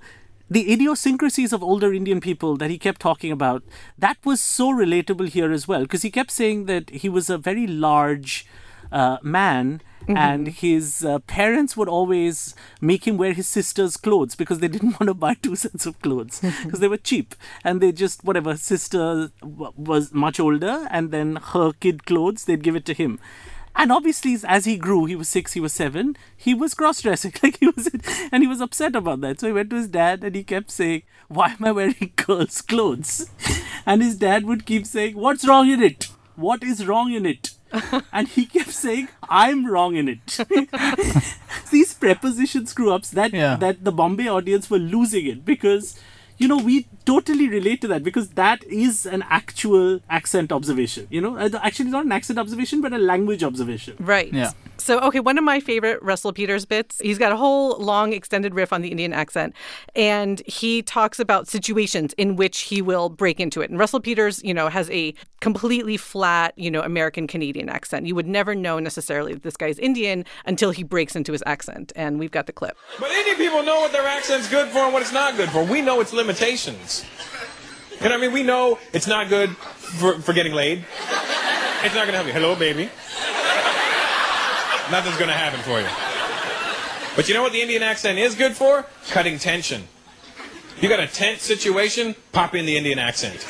the 0.49 0.73
idiosyncrasies 0.73 1.53
of 1.53 1.61
older 1.61 1.93
Indian 1.93 2.21
people 2.21 2.57
that 2.57 2.71
he 2.71 2.79
kept 2.79 3.01
talking 3.01 3.33
about, 3.33 3.65
that 3.99 4.17
was 4.25 4.41
so 4.41 4.71
relatable 4.71 5.29
here 5.31 5.51
as 5.51 5.67
well, 5.67 5.81
because 5.81 6.03
he 6.03 6.11
kept 6.11 6.31
saying 6.31 6.67
that 6.67 6.89
he 6.91 7.09
was 7.09 7.29
a 7.29 7.37
very 7.37 7.67
large 7.67 8.47
uh, 8.93 9.17
man 9.25 9.81
Mm-hmm. 10.03 10.17
and 10.19 10.47
his 10.49 11.05
uh, 11.05 11.19
parents 11.21 11.77
would 11.77 11.89
always 11.89 12.55
make 12.81 13.09
him 13.09 13.17
wear 13.17 13.33
his 13.33 13.49
sister's 13.49 13.97
clothes 13.97 14.37
because 14.37 14.61
they 14.61 14.69
didn't 14.69 14.91
want 15.01 15.09
to 15.09 15.15
buy 15.15 15.35
two 15.35 15.57
sets 15.57 15.85
of 15.85 16.01
clothes 16.01 16.41
because 16.65 16.79
they 16.79 16.87
were 16.87 16.97
cheap 16.97 17.35
and 17.65 17.81
they 17.81 17.91
just 17.91 18.23
whatever 18.23 18.57
sister 18.57 19.31
w- 19.41 19.73
was 19.75 20.13
much 20.15 20.39
older 20.39 20.87
and 20.93 21.11
then 21.11 21.35
her 21.55 21.73
kid 21.81 22.07
clothes 22.07 22.45
they'd 22.45 22.63
give 22.63 22.77
it 22.77 22.85
to 22.85 22.95
him 22.95 23.19
and 23.77 23.93
obviously 23.93 24.37
as 24.45 24.65
he 24.65 24.77
grew 24.77 25.05
he 25.05 25.17
was 25.17 25.29
six 25.29 25.53
he 25.53 25.61
was 25.61 25.73
seven 25.73 26.17
he 26.37 26.55
was 26.55 26.75
cross-dressing 26.75 27.33
like 27.43 27.59
he 27.59 27.67
was 27.69 27.89
and 28.33 28.43
he 28.43 28.49
was 28.49 28.61
upset 28.61 28.97
about 28.97 29.21
that 29.21 29.41
so 29.41 29.47
he 29.47 29.53
went 29.53 29.71
to 29.71 29.77
his 29.77 29.89
dad 29.89 30.25
and 30.25 30.35
he 30.35 30.43
kept 30.43 30.71
saying 30.71 31.03
why 31.29 31.49
am 31.51 31.65
i 31.65 31.73
wearing 31.73 32.13
girls 32.27 32.63
clothes 32.63 33.31
and 33.85 34.03
his 34.03 34.17
dad 34.17 34.45
would 34.45 34.67
keep 34.67 34.87
saying 34.87 35.15
what's 35.17 35.47
wrong 35.47 35.69
in 35.71 35.83
it 35.83 36.09
what 36.37 36.63
is 36.63 36.87
wrong 36.87 37.13
in 37.13 37.27
it 37.27 37.53
and 38.13 38.29
he 38.29 38.47
kept 38.47 38.71
saying, 38.71 39.09
"I'm 39.29 39.67
wrong 39.67 39.97
in 39.97 40.09
it." 40.09 40.39
These 41.71 41.95
preposition 41.95 42.67
screw 42.67 42.93
ups 42.93 43.11
that 43.11 43.33
Yeah. 43.33 43.57
that 43.57 43.85
the 43.85 43.93
Bombay 43.93 44.29
audience 44.29 44.71
were 44.71 44.79
losing 44.79 45.27
it 45.27 45.45
because 45.45 45.99
you 46.39 46.49
know 46.49 46.59
we 46.59 46.87
totally 47.05 47.49
relate 47.49 47.81
to 47.81 47.89
that 47.89 48.03
because 48.03 48.31
that 48.31 48.65
is 48.65 49.07
an 49.07 49.25
actual 49.29 50.01
accent 50.11 50.53
observation. 50.53 51.07
You 51.11 51.21
know, 51.21 51.37
Uh, 51.37 51.51
actually 51.63 51.91
not 51.91 52.05
an 52.05 52.13
accent 52.13 52.39
observation 52.39 52.81
but 52.81 52.93
a 52.93 52.99
language 52.99 53.43
observation. 53.43 53.97
Right. 53.99 54.33
Yeah. 54.33 54.53
So, 54.79 55.01
okay, 55.01 55.21
one 55.21 55.39
of 55.39 55.45
my 55.45 55.59
favorite 55.59 56.03
Russell 56.03 56.33
Peters 56.33 56.67
bits, 56.67 57.01
he's 57.01 57.19
got 57.19 57.33
a 57.33 57.37
whole 57.37 57.79
long 57.79 58.13
extended 58.13 58.55
riff 58.55 58.73
on 58.73 58.83
the 58.83 58.89
Indian 58.89 59.13
accent, 59.13 59.55
and 59.95 60.43
he 60.47 60.83
talks 60.83 61.19
about 61.19 61.49
situations 61.49 62.13
in 62.19 62.37
which 62.37 62.61
he 62.61 62.83
will 62.83 63.09
break 63.09 63.41
into 63.41 63.63
it. 63.63 63.71
And 63.71 63.79
Russell 63.79 64.01
Peters, 64.01 64.43
you 64.45 64.53
know, 64.53 64.69
has 64.69 64.91
a 64.91 65.15
completely 65.41 65.97
flat, 65.97 66.53
you 66.57 66.71
know, 66.71 66.83
American 66.83 67.27
Canadian 67.27 67.69
accent. 67.69 68.07
You 68.07 68.15
would 68.15 68.27
never 68.27 68.55
know 68.55 68.79
necessarily 68.79 69.33
that 69.35 69.43
this 69.43 69.57
guy's 69.57 69.79
Indian 69.79 70.25
until 70.45 70.71
he 70.71 70.83
breaks 70.83 71.17
into 71.17 71.33
his 71.33 71.43
accent. 71.47 71.93
And 71.97 72.19
we've 72.19 72.31
got 72.31 72.47
the 72.47 72.53
clip. 72.53 72.77
But 72.99 73.11
Indian 73.11 73.37
people 73.37 73.63
know 73.63 73.81
what 73.81 73.93
their 73.93 74.07
accent's 74.07 74.49
good 74.49 74.69
for 74.69 74.79
and 74.81 74.93
what 74.93 75.03
it's 75.03 75.13
not 75.13 75.37
good 75.37 75.51
for. 75.51 75.65
We 75.65 75.81
know 75.81 76.01
its 76.01 76.13
limitations. 76.27 77.05
What 78.01 78.11
I 78.13 78.17
mean? 78.17 78.33
We 78.33 78.43
know 78.43 78.79
it's 78.93 79.07
not 79.07 79.29
good 79.29 79.57
for, 79.57 80.19
for 80.21 80.33
getting 80.33 80.53
laid. 80.53 80.85
It's 81.85 81.95
not 81.95 82.07
gonna 82.07 82.19
help 82.19 82.27
you. 82.27 82.33
Hello, 82.33 82.57
baby. 82.57 82.91
Nothing's 84.91 85.17
gonna 85.17 85.33
happen 85.33 85.61
for 85.61 85.81
you. 85.81 85.87
But 87.15 87.29
you 87.29 87.35
know 87.35 87.43
what 87.43 87.53
the 87.53 87.63
Indian 87.63 87.83
accent 87.83 88.19
is 88.19 88.35
good 88.35 88.57
for? 88.57 88.87
Cutting 89.11 89.39
tension. 89.39 89.85
You 90.81 90.89
got 90.89 91.01
a 91.01 91.07
tense 91.07 91.43
situation, 91.43 92.15
pop 92.33 92.55
in 92.55 92.67
the 92.67 92.77
Indian 92.77 92.99
accent. 92.99 93.47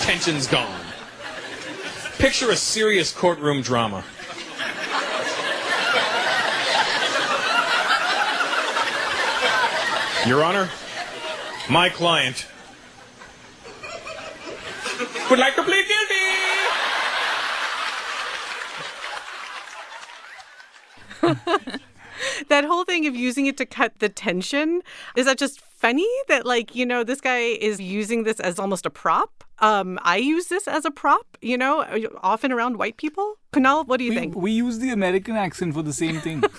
Tension's 0.00 0.46
gone. 0.46 0.80
Picture 2.18 2.50
a 2.50 2.56
serious 2.56 3.12
courtroom 3.12 3.62
drama. 3.62 4.04
Your 10.26 10.44
Honor, 10.44 10.70
my 11.68 11.88
client 11.88 12.46
would 15.30 15.38
like 15.38 15.54
to 15.56 15.62
plead 15.62 15.86
guilty. 21.22 21.80
That 22.48 22.64
whole 22.64 22.84
thing 22.84 23.06
of 23.06 23.16
using 23.16 23.46
it 23.46 23.56
to 23.58 23.66
cut 23.66 23.98
the 23.98 24.08
tension, 24.08 24.82
is 25.16 25.26
that 25.26 25.38
just 25.38 25.60
funny 25.84 26.08
that, 26.28 26.42
like, 26.54 26.74
you 26.74 26.86
know, 26.90 27.00
this 27.04 27.20
guy 27.20 27.40
is 27.68 27.76
using 27.80 28.24
this 28.28 28.38
as 28.40 28.58
almost 28.58 28.86
a 28.86 28.90
prop? 28.90 29.30
Um, 29.70 29.98
I 30.14 30.16
use 30.16 30.46
this 30.54 30.66
as 30.76 30.84
a 30.84 30.90
prop, 30.90 31.26
you 31.50 31.56
know, 31.62 31.74
often 32.32 32.50
around 32.56 32.76
white 32.82 32.96
people. 33.04 33.28
Kunal, 33.54 33.86
what 33.88 33.98
do 33.98 34.04
you 34.04 34.10
We, 34.10 34.16
think? 34.16 34.34
we 34.46 34.50
use 34.64 34.76
the 34.84 34.90
American 34.90 35.36
accent 35.36 35.74
for 35.74 35.82
the 35.82 35.92
same 35.92 36.16
thing. 36.26 36.38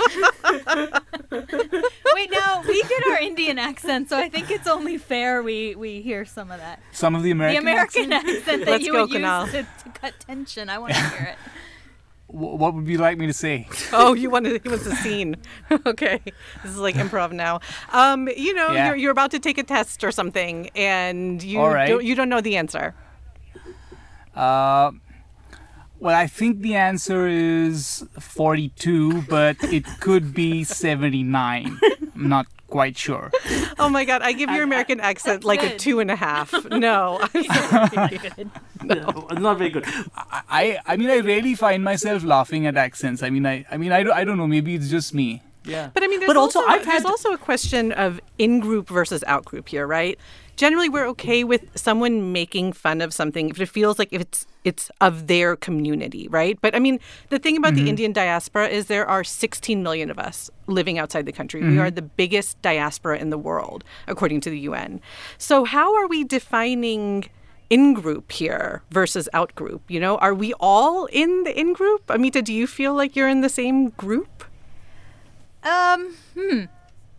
Wait, 2.15 2.29
now 2.31 2.51
we 2.67 2.77
did 2.83 3.01
our 3.11 3.19
Indian 3.31 3.57
accent, 3.59 4.09
so 4.09 4.17
I 4.17 4.29
think 4.29 4.49
it's 4.49 4.67
only 4.67 4.97
fair 4.97 5.41
we 5.49 5.75
we 5.75 6.01
hear 6.01 6.23
some 6.37 6.49
of 6.51 6.59
that. 6.65 6.79
Some 6.91 7.13
of 7.17 7.21
the 7.23 7.31
American, 7.31 7.65
The 7.65 7.71
American, 7.71 8.05
American 8.05 8.29
accent. 8.29 8.39
accent 8.39 8.65
that 8.65 8.71
Let's 8.71 8.85
you 8.85 8.93
go, 8.93 9.01
would 9.01 9.11
use 9.11 9.51
to, 9.51 9.61
to 9.83 9.89
cut 10.01 10.13
tension. 10.19 10.69
I 10.69 10.77
want 10.83 10.93
to 10.93 11.03
hear 11.09 11.27
it. 11.33 11.37
Wh- 12.35 12.59
What 12.61 12.73
would 12.75 12.87
you 12.87 12.97
like 12.97 13.17
me 13.17 13.27
to 13.27 13.33
say? 13.33 13.67
Oh, 13.93 14.13
you 14.13 14.29
wanted 14.29 14.61
he 14.63 14.69
wants 14.69 14.85
a 14.85 14.95
scene. 14.97 15.35
okay, 15.85 16.19
this 16.63 16.71
is 16.71 16.77
like 16.77 16.95
improv 16.95 17.31
now. 17.31 17.59
Um, 17.93 18.27
you 18.35 18.53
know, 18.53 18.71
Yeah. 18.71 18.87
you're, 18.87 18.95
you're 19.01 19.11
about 19.19 19.31
to 19.31 19.39
take 19.39 19.57
a 19.57 19.63
test 19.63 20.03
or 20.03 20.11
something, 20.11 20.69
and 20.75 21.41
you 21.41 21.61
right. 21.63 21.87
don't, 21.87 22.03
you 22.03 22.13
don't 22.15 22.29
know 22.29 22.41
the 22.41 22.57
answer. 22.57 22.93
Uh, 24.35 24.91
well, 25.99 26.15
I 26.15 26.27
think 26.27 26.59
the 26.61 26.75
answer 26.75 27.25
is 27.27 28.05
42, 28.19 29.23
but 29.23 29.55
it 29.63 29.85
could 30.01 30.33
be 30.33 30.63
79. 30.65 31.79
I'm 32.15 32.29
not 32.29 32.47
quite 32.75 32.97
sure. 32.97 33.31
Oh 33.77 33.89
my 33.89 34.05
god, 34.05 34.21
I 34.21 34.31
give 34.31 34.49
your 34.51 34.63
American 34.63 35.01
accent 35.01 35.43
like 35.43 35.61
a 35.61 35.77
two 35.77 35.99
and 35.99 36.09
a 36.09 36.15
half. 36.15 36.53
No, 36.85 37.19
I'm 37.33 37.43
sorry. 37.43 38.19
No, 38.83 39.27
not 39.31 39.57
very 39.57 39.69
good. 39.69 39.85
I, 40.15 40.79
I 40.85 40.95
mean, 40.95 41.09
I 41.09 41.17
really 41.17 41.55
find 41.55 41.83
myself 41.83 42.23
laughing 42.23 42.67
at 42.67 42.77
accents. 42.77 43.21
I 43.21 43.29
mean, 43.29 43.45
I, 43.45 43.65
I 43.69 43.75
mean, 43.75 43.91
I 43.91 44.03
don't, 44.03 44.13
I 44.13 44.23
don't 44.23 44.37
know. 44.37 44.47
Maybe 44.47 44.75
it's 44.75 44.89
just 44.89 45.13
me. 45.13 45.43
Yeah. 45.65 45.89
But 45.93 46.03
I 46.03 46.07
mean, 46.07 46.19
there's 46.19 46.29
But 46.29 46.37
also, 46.37 46.59
also, 46.59 46.71
I've 46.71 46.85
there's 46.85 47.03
had- 47.03 47.05
also 47.05 47.33
a 47.33 47.37
question 47.37 47.91
of 47.91 48.19
in 48.37 48.59
group 48.59 48.87
versus 48.89 49.23
out 49.27 49.45
group 49.45 49.69
here, 49.69 49.87
right? 49.87 50.17
Generally, 50.55 50.89
we're 50.89 51.07
okay 51.07 51.43
with 51.43 51.77
someone 51.77 52.31
making 52.31 52.71
fun 52.71 53.01
of 53.01 53.13
something 53.13 53.49
if 53.49 53.59
it 53.59 53.67
feels 53.67 53.99
like 53.99 54.09
if 54.13 54.21
it's 54.21 54.47
it's 54.63 54.89
of 55.01 55.27
their 55.27 55.55
community, 55.55 56.27
right? 56.29 56.57
But 56.61 56.75
I 56.75 56.79
mean, 56.79 56.99
the 57.29 57.39
thing 57.39 57.57
about 57.57 57.73
the 57.73 57.81
mm-hmm. 57.81 57.89
Indian 57.89 58.13
diaspora 58.13 58.69
is 58.69 58.85
there 58.85 59.05
are 59.05 59.23
16 59.23 59.83
million 59.83 60.09
of 60.09 60.17
us 60.17 60.49
living 60.67 60.97
outside 60.97 61.25
the 61.25 61.33
country. 61.33 61.61
We 61.61 61.71
mm-hmm. 61.71 61.79
are 61.79 61.91
the 61.91 62.01
biggest 62.01 62.61
diaspora 62.61 63.17
in 63.17 63.31
the 63.31 63.37
world, 63.37 63.83
according 64.07 64.41
to 64.41 64.49
the 64.49 64.59
UN. 64.59 65.01
So 65.37 65.65
how 65.65 65.95
are 65.95 66.07
we 66.07 66.23
defining? 66.23 67.25
in 67.69 67.95
group 67.95 68.31
here 68.31 68.83
versus 68.91 69.27
out 69.33 69.53
group 69.55 69.81
you 69.89 69.99
know 69.99 70.17
are 70.19 70.35
we 70.35 70.53
all 70.59 71.07
in 71.07 71.43
the 71.45 71.59
in 71.59 71.73
group 71.73 72.07
amita 72.11 72.39
do 72.39 72.53
you 72.53 72.67
feel 72.67 72.93
like 72.93 73.15
you're 73.15 73.27
in 73.27 73.41
the 73.41 73.49
same 73.49 73.89
group 73.89 74.43
Um, 75.65 76.15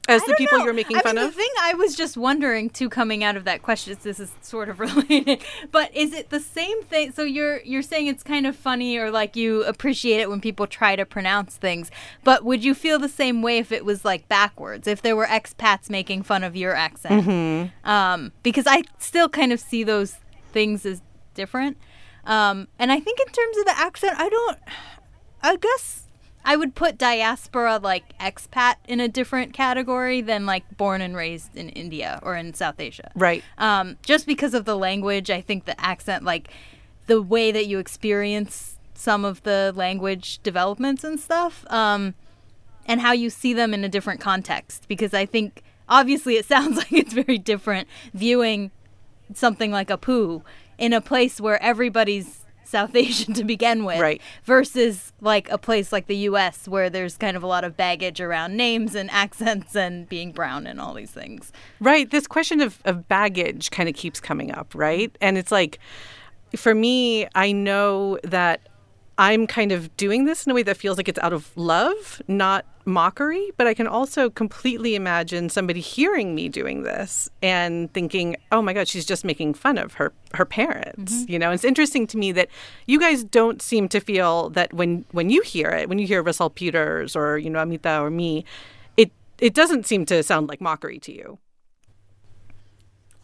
as 0.09 0.23
the 0.25 0.35
people 0.35 0.59
know. 0.59 0.65
you're 0.65 0.75
making 0.75 0.97
I 0.99 1.01
fun 1.01 1.17
mean, 1.17 1.25
of 1.25 1.33
The 1.33 1.37
thing 1.37 1.51
I 1.61 1.75
was 1.75 1.97
just 1.97 2.17
wondering 2.17 2.71
too, 2.71 2.89
coming 2.89 3.25
out 3.25 3.37
of 3.37 3.45
that 3.45 3.63
question, 3.63 3.93
is 3.93 3.99
this 3.99 4.21
is 4.21 4.33
sort 4.41 4.69
of 4.69 4.79
related, 4.81 5.43
but 5.73 5.95
is 5.95 6.13
it 6.13 6.31
the 6.31 6.41
same 6.41 6.83
thing? 6.85 7.13
So 7.13 7.23
you're 7.23 7.61
you're 7.63 7.83
saying 7.83 8.07
it's 8.07 8.23
kind 8.23 8.47
of 8.47 8.55
funny, 8.55 8.97
or 8.97 9.11
like 9.11 9.37
you 9.37 9.65
appreciate 9.65 10.21
it 10.21 10.31
when 10.31 10.41
people 10.41 10.67
try 10.67 10.97
to 10.97 11.05
pronounce 11.05 11.57
things, 11.57 11.91
but 12.25 12.45
would 12.45 12.65
you 12.65 12.75
feel 12.75 12.99
the 12.99 13.09
same 13.09 13.43
way 13.43 13.59
if 13.59 13.73
it 13.73 13.85
was 13.85 14.05
like 14.05 14.29
backwards? 14.29 14.87
If 14.87 15.03
there 15.03 15.17
were 15.17 15.27
expats 15.27 15.91
making 15.91 16.23
fun 16.23 16.45
of 16.45 16.55
your 16.55 16.75
accent? 16.75 17.73
Um, 17.85 18.33
because 18.43 18.67
I 18.67 18.83
still 18.99 19.29
kind 19.29 19.53
of 19.53 19.61
see 19.61 19.83
those 19.83 20.19
things 20.53 20.87
as 20.87 21.03
different. 21.35 21.79
Um, 22.25 22.69
and 22.79 22.91
I 22.91 22.99
think 22.99 23.21
in 23.21 23.27
terms 23.27 23.57
of 23.59 23.65
the 23.67 23.79
accent, 23.79 24.15
I 24.19 24.29
don't. 24.29 24.59
I 25.43 25.57
guess 25.57 26.06
I 26.47 26.55
would 26.55 26.77
put 26.77 26.97
diaspora 26.97 27.81
like 27.83 28.17
expat 28.19 28.77
in 28.87 29.01
a 29.01 29.09
different 29.09 29.53
category 29.53 30.21
than 30.21 30.47
like 30.47 30.77
born 30.77 31.01
and 31.01 31.17
raised 31.17 31.57
in 31.57 31.71
India 31.71 32.21
or 32.23 32.37
in 32.37 32.55
South 32.55 32.79
Asia. 32.79 33.11
right 33.17 33.43
Um, 33.59 33.99
just 34.03 34.27
because 34.27 34.55
of 34.55 34.65
the 34.65 34.77
language, 34.77 35.29
I 35.29 35.41
think 35.41 35.65
the 35.65 35.79
accent, 35.79 36.23
like 36.25 36.49
the 37.09 37.21
way 37.21 37.51
that 37.51 37.67
you 37.67 37.81
experience 37.81 38.79
some 38.95 39.25
of 39.25 39.43
the 39.43 39.73
language 39.75 40.39
developments 40.45 41.03
and 41.03 41.19
stuff, 41.19 41.65
um, 41.69 42.15
and 42.87 43.01
how 43.01 43.13
you 43.13 43.29
see 43.29 43.53
them 43.53 43.75
in 43.75 43.83
a 43.83 43.89
different 43.89 44.21
context. 44.21 44.87
Because 44.87 45.13
I 45.13 45.27
think 45.27 45.65
obviously 45.89 46.37
it 46.37 46.45
sounds 46.55 46.77
like 46.77 46.93
it's 46.93 47.13
very 47.13 47.39
different 47.39 47.89
viewing 48.15 48.71
something 49.35 49.73
like 49.73 49.89
Apu 49.89 50.43
in 50.79 50.93
a 50.93 51.01
place 51.01 51.41
where 51.41 51.61
everybody's 51.61 52.46
South 52.67 52.95
Asian 52.97 53.33
to 53.35 53.45
begin 53.45 53.85
with, 53.85 54.01
Right. 54.01 54.21
versus 54.45 55.13
like 55.21 55.51
a 55.51 55.59
place 55.59 55.93
like 55.93 56.07
the 56.07 56.17
U.S. 56.17 56.67
where 56.69 56.91
there's 56.91 57.17
kind 57.17 57.37
of 57.37 57.43
a 57.43 57.47
lot 57.47 57.65
of 57.65 57.77
baggage 57.77 58.21
around 58.21 58.57
names 58.57 58.95
and 58.95 59.11
accents 59.13 59.75
and 59.77 60.09
being 60.09 60.33
brown 60.33 60.67
and 60.67 60.81
all 60.81 60.95
these 60.95 61.11
things. 61.11 61.53
Right. 61.81 62.11
This 62.11 62.27
question 62.27 62.61
of, 62.61 62.81
of 62.85 63.09
baggage 63.09 63.71
kind 63.71 63.89
of 63.89 63.95
keeps 63.95 64.21
coming 64.21 64.53
up, 64.53 64.75
right? 64.75 65.15
And 65.21 65.39
it's 65.39 65.53
like, 65.53 65.79
for 66.55 66.75
me, 66.75 67.27
I 67.35 67.53
know 67.53 68.19
that 68.23 68.66
I'm 69.19 69.47
kind 69.47 69.73
of 69.73 69.97
doing 69.97 70.27
this 70.27 70.45
in 70.45 70.53
a 70.53 70.55
way 70.55 70.63
that 70.65 70.77
feels 70.77 70.99
like 70.99 71.09
it's 71.09 71.19
out 71.21 71.33
of 71.33 71.51
love, 71.57 72.21
not 72.29 72.67
mockery, 72.85 73.51
but 73.57 73.67
I 73.67 73.75
can 73.75 73.87
also 73.87 74.29
completely 74.29 74.95
imagine 74.95 75.49
somebody 75.49 75.81
hearing 75.81 76.35
me 76.35 76.49
doing 76.49 76.83
this 76.83 77.29
and 77.43 77.93
thinking, 77.93 78.37
"Oh 78.53 78.61
my 78.61 78.73
god, 78.73 78.89
she's 78.89 79.07
just 79.07 79.25
making 79.25 79.55
fun 79.55 79.79
of 79.79 79.95
her 79.95 80.13
her 80.35 80.45
parents." 80.45 81.15
Mm-hmm. 81.15 81.33
You 81.33 81.39
know, 81.39 81.51
it's 81.51 81.65
interesting 81.65 82.07
to 82.09 82.19
me 82.19 82.31
that 82.33 82.49
you 82.87 83.01
guys 83.01 83.25
don't 83.25 83.63
seem 83.63 83.89
to 83.89 84.01
feel 84.01 84.51
that 84.51 84.75
when 84.75 85.05
when 85.13 85.31
you 85.31 85.41
hear 85.43 85.71
it, 85.71 85.89
when 85.89 85.99
you 85.99 86.07
hear 86.07 86.23
Russell 86.23 86.51
Peters 86.51 87.17
or, 87.17 87.39
you 87.39 87.49
know, 87.51 87.61
Amita 87.61 88.01
or 88.01 88.11
me, 88.11 88.45
it 88.97 89.11
it 89.39 89.55
doesn't 89.55 89.87
seem 89.87 90.05
to 90.07 90.23
sound 90.23 90.49
like 90.49 90.61
mockery 90.61 90.99
to 91.01 91.13
you. 91.13 91.39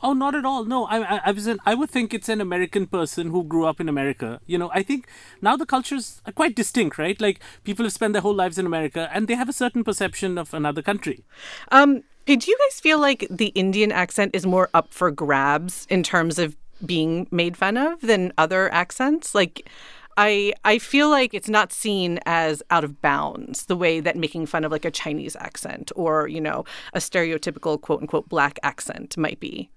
Oh, 0.02 0.12
not 0.12 0.34
at 0.34 0.44
all. 0.44 0.64
No, 0.64 0.86
I, 0.86 1.16
I, 1.16 1.20
I 1.26 1.30
was 1.30 1.46
an, 1.46 1.58
I 1.64 1.74
would 1.74 1.88
think 1.88 2.12
it's 2.12 2.28
an 2.28 2.40
American 2.40 2.86
person 2.86 3.30
who 3.30 3.44
grew 3.44 3.66
up 3.66 3.80
in 3.80 3.88
America. 3.88 4.40
You 4.46 4.58
know, 4.58 4.70
I 4.74 4.82
think 4.82 5.06
now 5.40 5.56
the 5.56 5.66
cultures 5.66 6.20
are 6.26 6.32
quite 6.32 6.56
distinct, 6.56 6.98
right? 6.98 7.20
Like 7.20 7.40
people 7.62 7.84
have 7.84 7.92
spent 7.92 8.12
their 8.12 8.22
whole 8.22 8.34
lives 8.34 8.58
in 8.58 8.66
America 8.66 9.08
and 9.12 9.28
they 9.28 9.34
have 9.34 9.48
a 9.48 9.52
certain 9.52 9.84
perception 9.84 10.38
of 10.38 10.52
another 10.52 10.82
country. 10.82 11.24
Um, 11.70 12.02
do 12.26 12.32
you 12.32 12.58
guys 12.58 12.80
feel 12.80 12.98
like 13.00 13.26
the 13.30 13.48
Indian 13.48 13.92
accent 13.92 14.34
is 14.34 14.46
more 14.46 14.70
up 14.74 14.92
for 14.92 15.10
grabs 15.10 15.86
in 15.88 16.02
terms 16.02 16.38
of 16.38 16.56
being 16.84 17.28
made 17.30 17.56
fun 17.56 17.76
of 17.76 18.00
than 18.00 18.32
other 18.38 18.72
accents? 18.72 19.34
Like, 19.34 19.68
I 20.16 20.52
I 20.64 20.78
feel 20.78 21.08
like 21.10 21.32
it's 21.32 21.48
not 21.48 21.72
seen 21.72 22.20
as 22.26 22.62
out 22.70 22.84
of 22.84 23.00
bounds 23.00 23.66
the 23.66 23.76
way 23.76 24.00
that 24.00 24.16
making 24.16 24.46
fun 24.46 24.64
of 24.64 24.70
like 24.70 24.84
a 24.84 24.90
Chinese 24.90 25.36
accent 25.36 25.90
or 25.96 26.28
you 26.28 26.40
know 26.40 26.64
a 26.92 26.98
stereotypical 26.98 27.80
quote 27.80 28.02
unquote 28.02 28.28
black 28.28 28.58
accent 28.62 29.16
might 29.16 29.40
be. 29.40 29.70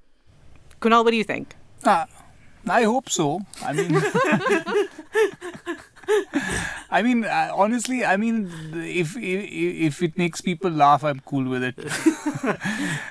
Kunal, 0.86 1.04
what 1.04 1.10
do 1.10 1.17
you 1.17 1.24
think? 1.24 1.56
Uh, 1.84 2.06
I 2.69 2.84
hope 2.84 3.10
so. 3.10 3.41
I 3.63 3.74
mean, 3.74 3.95
I 6.91 7.02
mean, 7.02 7.26
uh, 7.26 7.52
honestly, 7.56 8.06
I 8.06 8.17
mean, 8.17 8.52
if, 8.76 9.17
if 9.17 9.98
if 9.98 10.04
it 10.04 10.15
makes 10.15 10.41
people 10.41 10.69
laugh, 10.69 11.04
I'm 11.04 11.21
cool 11.21 11.50
with 11.50 11.63
it. 11.63 11.74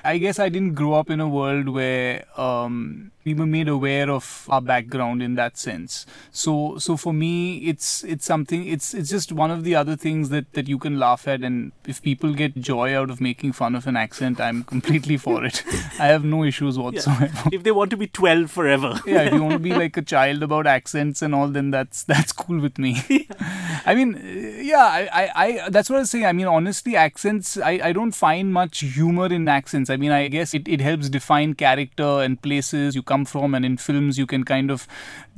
I 0.05 0.17
guess 0.19 0.39
I 0.39 0.47
didn't 0.47 0.75
grow 0.75 0.93
up 0.93 1.09
in 1.09 1.19
a 1.19 1.27
world 1.27 1.67
where 1.67 2.23
um, 2.39 3.11
we 3.25 3.33
were 3.33 3.47
made 3.47 3.67
aware 3.67 4.09
of 4.09 4.45
our 4.49 4.61
background 4.61 5.23
in 5.23 5.33
that 5.33 5.57
sense. 5.57 6.05
So, 6.31 6.77
so 6.77 6.95
for 6.95 7.11
me, 7.11 7.57
it's 7.57 8.03
it's 8.03 8.23
something. 8.23 8.67
It's 8.67 8.93
it's 8.93 9.09
just 9.09 9.31
one 9.31 9.49
of 9.49 9.63
the 9.63 9.73
other 9.73 9.95
things 9.95 10.29
that 10.29 10.53
that 10.53 10.67
you 10.67 10.77
can 10.77 10.99
laugh 10.99 11.27
at, 11.27 11.41
and 11.41 11.71
if 11.87 12.01
people 12.03 12.33
get 12.33 12.55
joy 12.55 12.95
out 12.95 13.09
of 13.09 13.19
making 13.19 13.53
fun 13.53 13.75
of 13.75 13.87
an 13.87 13.97
accent, 13.97 14.39
I'm 14.39 14.63
completely 14.63 15.17
for 15.17 15.43
it. 15.43 15.63
I 15.99 16.05
have 16.07 16.23
no 16.23 16.43
issues 16.43 16.77
whatsoever. 16.77 17.49
If 17.51 17.63
they 17.63 17.71
want 17.71 17.89
to 17.91 17.97
be 17.97 18.07
12 18.07 18.51
forever. 18.51 18.99
yeah, 19.07 19.21
if 19.23 19.33
you 19.33 19.41
want 19.41 19.53
to 19.53 19.59
be 19.59 19.73
like 19.83 19.97
a 19.97 20.03
child 20.03 20.43
about 20.43 20.67
accents 20.67 21.23
and 21.23 21.33
all, 21.33 21.47
then 21.47 21.71
that's 21.71 22.03
that's 22.03 22.31
cool 22.31 22.59
with 22.59 22.77
me. 22.77 23.01
I 23.87 23.95
mean, 23.95 24.21
yeah, 24.61 24.85
I, 24.85 25.09
I, 25.11 25.45
I 25.45 25.69
that's 25.69 25.89
what 25.89 25.95
I 25.95 25.99
was 25.99 26.11
saying. 26.11 26.27
I 26.27 26.33
mean, 26.33 26.45
honestly, 26.45 26.95
accents, 26.95 27.57
I, 27.57 27.79
I 27.83 27.91
don't 27.91 28.11
find 28.11 28.53
much 28.53 28.81
humor 28.81 29.25
in 29.33 29.47
accents. 29.47 29.89
I 29.89 29.97
mean, 29.97 30.11
I 30.11 30.27
guess 30.27 30.53
it, 30.53 30.67
it 30.67 30.81
helps 30.81 31.09
define 31.09 31.55
character 31.55 32.21
and 32.21 32.39
places 32.39 32.93
you 32.95 33.01
come 33.01 33.14
from, 33.23 33.55
and 33.55 33.63
in 33.63 33.77
films, 33.77 34.17
you 34.17 34.27
can 34.27 34.43
kind 34.43 34.69
of 34.69 34.85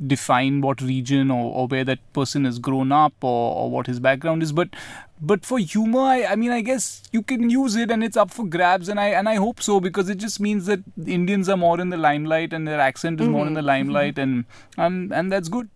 define 0.04 0.60
what 0.60 0.80
region 0.80 1.30
or, 1.30 1.54
or 1.54 1.68
where 1.68 1.84
that 1.84 2.00
person 2.12 2.44
has 2.44 2.58
grown 2.58 2.90
up 2.90 3.12
or, 3.22 3.54
or 3.54 3.70
what 3.70 3.86
his 3.86 4.00
background 4.00 4.42
is. 4.42 4.50
But 4.50 4.70
but 5.20 5.44
for 5.44 5.58
humor, 5.58 6.00
I, 6.00 6.24
I 6.24 6.36
mean, 6.36 6.50
I 6.50 6.60
guess 6.60 7.02
you 7.12 7.22
can 7.22 7.50
use 7.50 7.76
it 7.76 7.90
and 7.90 8.02
it's 8.02 8.16
up 8.16 8.30
for 8.30 8.44
grabs, 8.46 8.88
and 8.88 8.98
I 8.98 9.08
and 9.08 9.28
I 9.28 9.36
hope 9.36 9.62
so 9.62 9.78
because 9.80 10.08
it 10.08 10.18
just 10.18 10.40
means 10.40 10.66
that 10.66 10.80
Indians 11.06 11.48
are 11.48 11.56
more 11.56 11.80
in 11.80 11.90
the 11.90 11.96
limelight 11.96 12.52
and 12.52 12.66
their 12.66 12.80
accent 12.80 13.20
is 13.20 13.28
more 13.28 13.46
in 13.46 13.54
the 13.54 13.60
mm-hmm. 13.60 13.66
limelight, 13.66 14.14
mm-hmm. 14.14 14.20
and 14.22 14.44
and 14.76 15.12
and 15.12 15.32
that's 15.32 15.48
good. 15.48 15.68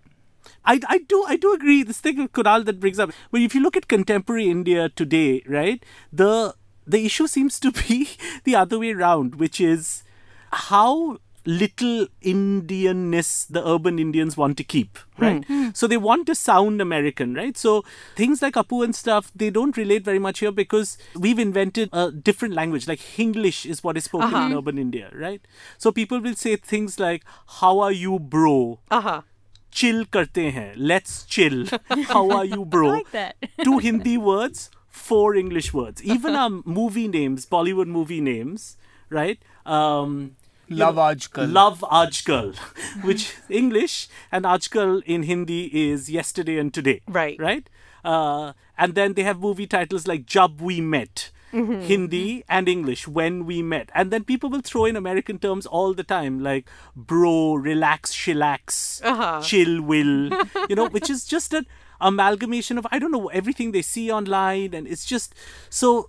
I, 0.65 0.81
I 0.89 0.99
do 0.99 1.25
I 1.27 1.37
do 1.37 1.53
agree. 1.55 1.83
This 1.83 2.01
thing 2.01 2.19
with 2.19 2.33
Kunal 2.33 2.65
that 2.65 2.81
brings 2.81 2.99
up. 2.99 3.11
But 3.31 3.41
if 3.41 3.55
you 3.55 3.63
look 3.63 3.77
at 3.77 3.89
contemporary 3.89 4.49
India 4.49 4.89
today, 4.89 5.43
right, 5.49 5.85
the 6.13 6.55
the 6.87 7.05
issue 7.05 7.27
seems 7.27 7.59
to 7.61 7.73
be 7.73 8.11
the 8.45 8.55
other 8.55 8.79
way 8.79 8.93
around, 8.93 9.37
which 9.37 9.61
is 9.61 10.05
how 10.53 11.19
little 11.45 12.07
Indianness 12.23 13.47
the 13.49 13.67
urban 13.67 13.99
Indians 13.99 14.37
want 14.37 14.57
to 14.59 14.65
keep, 14.65 14.99
right? 15.19 15.45
So 15.75 15.87
they 15.87 15.97
want 15.97 16.27
to 16.29 16.35
sound 16.35 16.81
American, 16.81 17.35
right? 17.35 17.57
So 17.57 17.85
things 18.17 18.43
like 18.43 18.55
Apu 18.55 18.85
and 18.85 18.95
stuff, 18.95 19.31
they 19.35 19.51
don't 19.51 19.77
relate 19.77 20.05
very 20.05 20.19
much 20.19 20.39
here 20.41 20.53
because 20.53 20.99
we've 21.17 21.39
invented 21.39 21.89
a 21.93 22.11
different 22.13 22.55
language. 22.55 22.87
Like 22.87 23.01
English 23.19 23.67
is 23.67 23.83
what 23.83 23.97
is 23.97 24.05
spoken 24.05 24.35
in 24.35 24.53
urban 24.57 24.79
India, 24.79 25.11
right? 25.15 25.41
So 25.79 25.91
people 25.93 26.21
will 26.21 26.35
say 26.35 26.57
things 26.57 26.99
like, 27.01 27.25
"How 27.61 27.81
are 27.81 27.93
you, 27.93 28.19
bro?" 28.19 28.79
Uh-huh. 28.91 29.23
chill 29.71 30.05
karte 30.15 30.51
hain. 30.55 30.75
Let's 30.77 31.25
chill. 31.25 31.67
How 32.09 32.31
are 32.39 32.45
you, 32.45 32.65
bro? 32.65 32.89
like 32.91 33.11
that. 33.13 33.37
Two 33.65 33.79
Hindi 33.79 34.19
words, 34.19 34.71
four 34.89 35.35
English 35.35 35.73
words. 35.73 36.03
Even 36.05 36.37
our 36.37 36.51
movie 36.67 37.09
names, 37.09 37.47
Bollywood 37.47 37.87
movie 37.87 38.21
names, 38.21 38.77
right? 39.09 39.39
Um, 39.65 40.37
Love 40.77 40.97
know, 40.97 41.03
Aajkal. 41.03 41.53
Love 41.53 41.81
Aajkal, 41.81 42.57
which 43.03 43.35
English 43.49 44.09
and 44.31 44.45
Aajkal 44.45 45.03
in 45.05 45.25
Hindi 45.25 45.91
is 45.91 46.11
yesterday 46.11 46.59
and 46.59 46.73
today. 46.73 47.01
Right. 47.07 47.39
Right? 47.39 47.69
Uh, 48.05 48.53
and 48.77 48.95
then 48.95 49.15
they 49.15 49.23
have 49.23 49.41
movie 49.41 49.67
titles 49.67 50.07
like 50.07 50.27
Jab 50.27 50.61
We 50.61 50.81
Met. 50.81 51.31
Hindi 51.53 52.45
and 52.49 52.67
English 52.67 53.07
when 53.07 53.45
we 53.45 53.63
met. 53.63 53.91
And 53.95 54.11
then 54.11 54.25
people 54.25 54.49
will 54.49 54.63
throw 54.63 54.87
in 54.87 54.97
American 54.97 55.39
terms 55.39 55.67
all 55.67 55.93
the 55.93 56.03
time 56.03 56.41
like 56.41 56.67
bro, 56.97 57.55
relax, 57.55 58.15
chillax, 58.15 59.03
chill, 59.45 59.83
will, 59.83 60.31
you 60.71 60.75
know, 60.75 60.89
which 60.89 61.11
is 61.11 61.27
just 61.27 61.53
an 61.53 61.67
amalgamation 62.01 62.79
of, 62.79 62.87
I 62.91 62.99
don't 62.99 63.13
know, 63.13 63.29
everything 63.29 63.73
they 63.73 63.83
see 63.83 64.11
online. 64.11 64.73
And 64.73 64.89
it's 64.89 65.05
just 65.05 65.35
so 65.69 66.09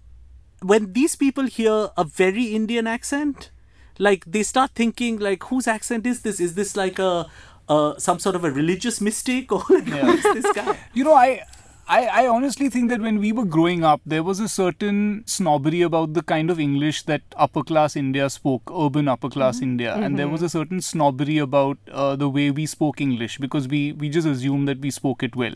when 0.61 0.93
these 0.93 1.15
people 1.15 1.45
hear 1.45 1.89
a 1.97 2.03
very 2.05 2.45
Indian 2.55 2.87
accent, 2.87 3.51
like 3.99 4.25
they 4.25 4.43
start 4.43 4.71
thinking 4.75 5.19
like 5.19 5.43
whose 5.43 5.67
accent 5.67 6.05
is 6.05 6.21
this? 6.21 6.39
Is 6.39 6.55
this 6.55 6.75
like 6.75 6.99
a 6.99 7.27
uh, 7.69 7.97
some 7.97 8.19
sort 8.19 8.35
of 8.35 8.43
a 8.43 8.51
religious 8.51 9.01
mistake? 9.01 9.51
Or 9.51 9.63
like 9.69 9.87
who 9.87 10.11
is 10.11 10.23
this 10.23 10.51
guy? 10.53 10.77
You 10.93 11.03
know, 11.03 11.13
I, 11.13 11.43
I, 11.87 12.05
I 12.23 12.27
honestly 12.27 12.69
think 12.69 12.89
that 12.89 13.01
when 13.01 13.19
we 13.19 13.31
were 13.31 13.45
growing 13.45 13.83
up, 13.83 14.01
there 14.05 14.23
was 14.23 14.39
a 14.39 14.47
certain 14.47 15.23
snobbery 15.25 15.81
about 15.81 16.13
the 16.13 16.23
kind 16.23 16.49
of 16.49 16.59
English 16.59 17.03
that 17.03 17.21
upper 17.35 17.61
class 17.61 17.95
India 17.95 18.29
spoke, 18.29 18.71
urban 18.73 19.07
upper 19.07 19.29
class 19.29 19.61
India, 19.61 19.95
and 19.95 20.17
there 20.17 20.29
was 20.29 20.41
a 20.41 20.49
certain 20.49 20.81
snobbery 20.81 21.37
about 21.37 21.77
uh, 21.91 22.15
the 22.15 22.29
way 22.29 22.51
we 22.51 22.65
spoke 22.65 23.01
English 23.01 23.37
because 23.37 23.67
we 23.67 23.91
we 23.93 24.09
just 24.09 24.27
assumed 24.27 24.67
that 24.67 24.79
we 24.79 24.91
spoke 24.91 25.23
it 25.23 25.35
well, 25.35 25.55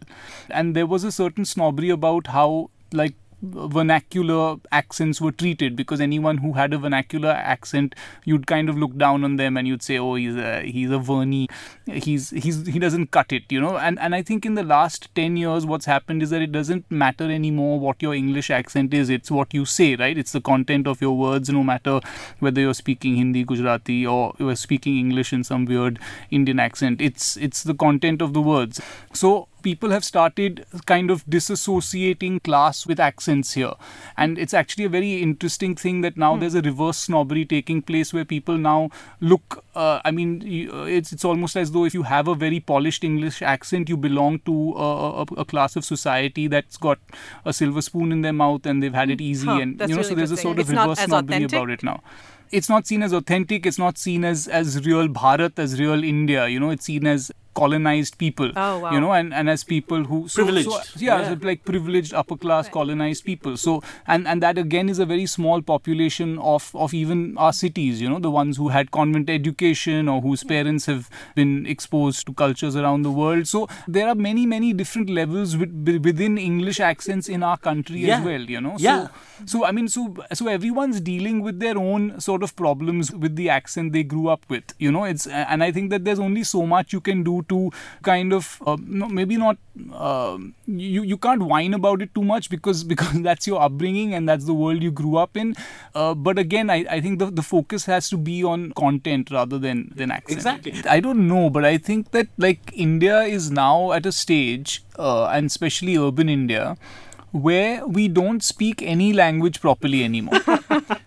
and 0.50 0.76
there 0.76 0.86
was 0.86 1.06
a 1.06 1.12
certain 1.12 1.46
snobbery 1.46 1.90
about 1.90 2.28
how 2.28 2.70
like 2.92 3.16
vernacular 3.42 4.58
accents 4.72 5.22
were 5.22 5.32
treated 5.32 5.76
because 5.76 6.02
anyone 6.02 6.38
who 6.38 6.54
had 6.54 6.74
a 6.74 6.78
vernacular 6.78 7.30
accent 7.30 7.94
you'd 8.26 8.48
kind 8.48 8.68
of 8.68 8.78
look 8.78 8.98
down 8.98 9.24
on 9.24 9.36
them 9.36 9.58
and 9.58 9.68
you'd 9.68 9.84
say 9.84 10.00
oh 10.00 10.16
he's 10.16 10.36
a 10.36 10.62
he's 10.64 10.90
a 10.90 10.98
verny 10.98 11.48
he's 11.86 12.32
he's 12.32 12.66
he 12.66 12.80
doesn't 12.80 13.12
cut 13.12 13.32
it 13.32 13.44
you 13.50 13.62
know? 13.62 13.78
And 13.78 14.00
and 14.00 14.16
i 14.16 14.24
think 14.24 14.46
in 14.46 14.56
the 14.56 14.64
last 14.64 15.14
10 15.14 15.38
years 15.38 15.66
what's 15.66 15.86
happened 15.86 16.24
is 16.24 16.32
that 16.32 16.42
it 16.42 16.52
doesn't 16.52 16.90
matter 16.90 17.30
anymore 17.30 17.80
what 17.80 18.02
your 18.02 18.16
english 18.16 18.50
accent 18.50 18.94
is. 18.94 19.10
It's 19.10 19.30
what 19.30 19.54
you 19.54 19.66
say 19.66 19.96
right? 19.96 20.18
It's 20.18 20.32
the 20.32 20.42
content 20.42 20.88
of 20.88 21.00
your 21.00 21.16
words 21.16 21.50
no 21.50 21.64
matter 21.64 22.00
whether 22.40 22.60
you're 22.60 22.74
speaking 22.74 23.16
hindi 23.16 23.44
gujarati 23.44 24.06
or 24.06 24.34
you're 24.40 24.56
speaking 24.56 24.98
english 24.98 25.32
in 25.32 25.44
some 25.44 25.66
weird 25.66 26.00
indian 26.32 26.60
accent. 26.60 27.02
It's 27.02 27.38
it's 27.38 27.64
the 27.64 27.76
content 27.76 28.22
of 28.22 28.34
the 28.34 28.42
words. 28.42 28.82
So 29.14 29.48
people 29.68 29.90
have 29.96 30.06
started 30.08 30.66
kind 30.94 31.12
of 31.16 31.24
disassociating 31.36 32.42
class 32.44 32.86
with 32.86 33.00
accents 33.00 33.54
here. 33.54 33.74
And 34.16 34.38
it's 34.38 34.54
actually 34.54 34.86
a 34.86 34.90
very 34.90 35.22
interesting 35.22 35.76
thing 35.76 36.02
that 36.02 36.18
now 36.18 36.32
there's 36.38 36.56
a 36.56 36.62
reverse 36.62 36.98
snobbery 36.98 37.46
taking 37.46 37.82
place 37.82 38.14
where 38.14 38.26
people 38.26 38.58
now 38.58 38.90
look 39.20 39.64
uh, 39.76 40.00
i 40.06 40.12
mean 40.18 40.30
uh, 40.74 40.84
it's 40.98 41.12
it's 41.16 41.26
almost 41.32 41.56
as 41.62 41.72
though 41.74 41.84
if 41.90 41.94
you 41.98 42.04
have 42.12 42.28
a 42.28 42.36
very 42.44 42.60
polished 42.72 43.04
english 43.10 43.42
accent 43.42 43.90
you 43.94 43.98
belong 44.06 44.40
to 44.50 44.56
a, 44.86 44.88
a, 45.22 45.26
a 45.44 45.46
class 45.52 45.76
of 45.82 45.86
society 45.90 46.48
that's 46.54 46.78
got 46.78 47.00
a 47.46 47.54
silver 47.60 47.84
spoon 47.88 48.12
in 48.12 48.22
their 48.28 48.34
mouth 48.34 48.66
and 48.66 48.82
they've 48.84 48.94
had 49.02 49.10
it 49.18 49.22
easy 49.22 49.48
Huh, 49.48 49.60
and 49.66 49.80
you 49.82 49.88
know 49.88 49.96
really 49.98 50.10
so 50.10 50.16
there's 50.22 50.32
a 50.32 50.38
sort 50.46 50.60
of 50.60 50.70
It's 50.70 50.80
reverse 50.80 51.00
snobbery 51.00 51.36
authentic? 51.38 51.58
about 51.60 51.70
it 51.78 51.84
now. 51.84 52.00
It's 52.58 52.70
not 52.70 52.88
seen 52.88 53.04
as 53.04 53.14
authentic. 53.18 53.66
It's 53.70 53.78
not 53.84 53.98
seen 54.02 54.24
as 54.28 54.48
as 54.48 54.76
real 54.86 55.10
bharat 55.16 55.60
as 55.64 55.74
real 55.80 56.04
india. 56.12 56.48
You 56.48 56.60
know 56.64 56.70
it's 56.76 56.86
seen 56.86 57.06
as 57.14 57.26
colonized 57.60 58.18
people 58.24 58.52
Oh, 58.56 58.80
wow. 58.80 58.92
you 58.94 59.00
know 59.04 59.12
and, 59.20 59.34
and 59.34 59.50
as 59.54 59.64
people 59.64 60.04
who 60.12 60.20
so, 60.28 60.44
Privileged. 60.44 60.70
so, 60.72 60.80
yeah, 61.06 61.20
Yeah. 61.22 61.30
so 61.34 61.48
like 61.50 61.64
privileged 61.72 62.14
upper 62.22 62.38
class 62.46 62.70
colonized 62.78 63.26
people 63.30 63.58
so 63.66 63.74
and 64.16 64.28
and 64.34 64.44
that 64.48 64.58
again 64.64 64.90
is 64.94 65.00
a 65.00 65.08
very 65.14 65.26
small 65.36 65.62
population 65.74 66.38
of 66.54 66.70
of 66.86 66.94
even 67.02 67.24
our 67.48 67.54
cities 67.62 68.02
you 68.06 68.10
know 68.14 68.20
the 68.28 68.32
ones 68.38 68.58
who 68.64 68.70
had 68.78 68.92
convent 69.00 69.30
education 69.38 70.08
or 70.16 70.22
whose 70.28 70.44
parents 70.54 70.86
have 70.94 71.10
been 71.42 71.54
exposed 71.76 72.26
to 72.28 72.34
cultures 72.44 72.76
around 72.84 73.02
the 73.10 73.12
world 73.22 73.48
so 73.48 73.68
there 73.98 74.08
are 74.08 74.16
many 74.30 74.46
many 74.46 74.72
different 74.84 75.10
levels 75.10 75.58
with, 75.58 76.00
within 76.10 76.38
english 76.38 76.80
accents 76.80 77.28
in 77.38 77.44
our 77.52 77.58
country 77.58 78.00
Yeah. 78.08 78.20
as 78.20 78.26
well 78.32 78.42
you 78.56 78.62
know 78.62 78.76
Yeah. 78.88 79.08
so 79.08 79.46
so 79.58 79.66
i 79.66 79.72
mean 79.78 79.88
so 79.98 80.04
so 80.42 80.48
everyone's 80.58 81.02
dealing 81.12 81.42
with 81.50 81.60
their 81.68 81.78
own 81.78 82.10
sort 82.20 82.38
sort 82.38 82.44
of 82.46 82.56
problems 82.58 83.10
with 83.22 83.36
the 83.38 83.50
accent 83.50 83.94
they 83.94 84.02
grew 84.04 84.28
up 84.32 84.42
with. 84.54 84.74
You 84.86 84.92
know, 84.96 85.04
it's 85.12 85.26
and 85.26 85.64
I 85.68 85.72
think 85.76 85.90
that 85.94 86.04
there's 86.08 86.20
only 86.26 86.44
so 86.44 86.60
much 86.74 86.94
you 86.96 87.00
can 87.08 87.24
do 87.28 87.36
to 87.50 87.72
kind 88.04 88.34
of 88.34 88.62
uh, 88.66 88.78
no, 88.82 89.08
maybe 89.08 89.38
not 89.38 89.58
uh, 89.94 90.38
you 90.66 91.04
you 91.04 91.18
can't 91.18 91.44
whine 91.44 91.74
about 91.74 92.02
it 92.02 92.14
too 92.16 92.24
much 92.24 92.50
because 92.50 92.84
because 92.94 93.22
that's 93.22 93.48
your 93.48 93.62
upbringing 93.62 94.14
and 94.14 94.28
that's 94.28 94.46
the 94.46 94.54
world 94.54 94.82
you 94.82 94.92
grew 94.92 95.18
up 95.18 95.38
in. 95.38 95.56
Uh, 95.96 96.14
but 96.14 96.38
again, 96.40 96.70
I, 96.70 96.86
I 96.90 97.02
think 97.02 97.20
the, 97.20 97.32
the 97.32 97.42
focus 97.42 97.86
has 97.86 98.10
to 98.10 98.18
be 98.18 98.44
on 98.44 98.72
content 98.74 99.32
rather 99.32 99.58
than 99.58 99.92
than 99.96 100.12
accent. 100.12 100.38
Exactly. 100.38 100.74
I 100.90 101.00
don't 101.00 101.28
know, 101.28 101.50
but 101.50 101.66
I 101.66 101.78
think 101.78 102.12
that 102.12 102.28
like 102.38 102.72
India 102.74 103.22
is 103.22 103.52
now 103.52 103.92
at 103.92 104.06
a 104.06 104.12
stage, 104.12 104.84
uh, 104.98 105.28
and 105.28 105.48
especially 105.48 105.98
urban 105.98 106.30
India, 106.30 106.78
where 107.32 107.86
we 107.86 108.08
don't 108.08 108.44
speak 108.44 108.82
any 108.82 109.14
language 109.14 109.62
properly 109.62 110.04
anymore. 110.04 110.42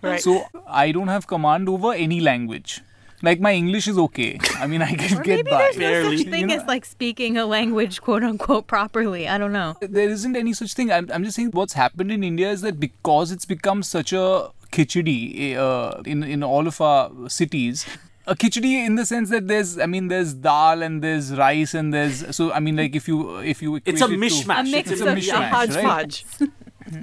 Right. 0.01 0.19
So 0.19 0.45
I 0.67 0.91
don't 0.91 1.09
have 1.09 1.27
command 1.27 1.69
over 1.69 1.93
any 1.93 2.19
language. 2.21 2.81
Like 3.23 3.39
my 3.39 3.53
English 3.53 3.87
is 3.87 3.97
okay. 3.97 4.39
I 4.57 4.65
mean, 4.67 4.81
I 4.81 4.95
can 5.01 5.19
Or 5.19 5.21
get 5.23 5.35
maybe 5.37 5.49
by. 5.51 5.57
there's 5.59 5.75
no 5.77 5.81
Barely. 5.81 6.17
such 6.17 6.27
thing 6.27 6.39
You 6.41 6.47
know- 6.47 6.55
as 6.61 6.67
like 6.67 6.85
speaking 6.85 7.37
a 7.37 7.45
language, 7.45 8.01
quote 8.01 8.23
unquote, 8.23 8.67
properly. 8.67 9.27
I 9.27 9.37
don't 9.37 9.53
know. 9.53 9.75
There 9.81 10.09
isn't 10.09 10.35
any 10.35 10.53
such 10.53 10.73
thing. 10.73 10.91
I'm, 10.91 11.09
I'm 11.13 11.23
just 11.23 11.35
saying 11.35 11.51
what's 11.51 11.73
happened 11.73 12.11
in 12.11 12.23
India 12.23 12.49
is 12.49 12.61
that 12.61 12.79
because 12.79 13.31
it's 13.31 13.45
become 13.45 13.83
such 13.83 14.11
a 14.13 14.49
khichdi 14.71 15.55
uh, 15.55 16.01
in 16.05 16.23
in 16.23 16.43
all 16.43 16.67
of 16.67 16.81
our 16.81 17.11
cities. 17.29 17.85
A 18.27 18.35
khichdi 18.35 18.73
in 18.85 18.95
the 18.95 19.05
sense 19.05 19.29
that 19.31 19.47
there's, 19.47 19.77
I 19.79 19.87
mean, 19.87 20.07
there's 20.07 20.33
dal 20.33 20.81
and 20.83 21.03
there's 21.03 21.35
rice 21.35 21.73
and 21.73 21.91
there's 21.93 22.35
so 22.35 22.51
I 22.53 22.59
mean, 22.59 22.75
like 22.77 22.95
if 22.95 23.07
you 23.07 23.37
if 23.39 23.61
you 23.61 23.75
It's 23.85 24.01
a 24.01 24.05
equate 24.05 24.11
it 24.23 24.29
to- 24.29 24.45
mishmash. 24.45 24.59
A 24.59 24.63
mix 24.71 24.91
It's 24.91 25.01
of 25.01 25.07
a 25.07 25.11
a 25.11 25.15
mishmash, 25.15 25.31
right? 25.39 25.51
hodgepodge, 25.53 26.25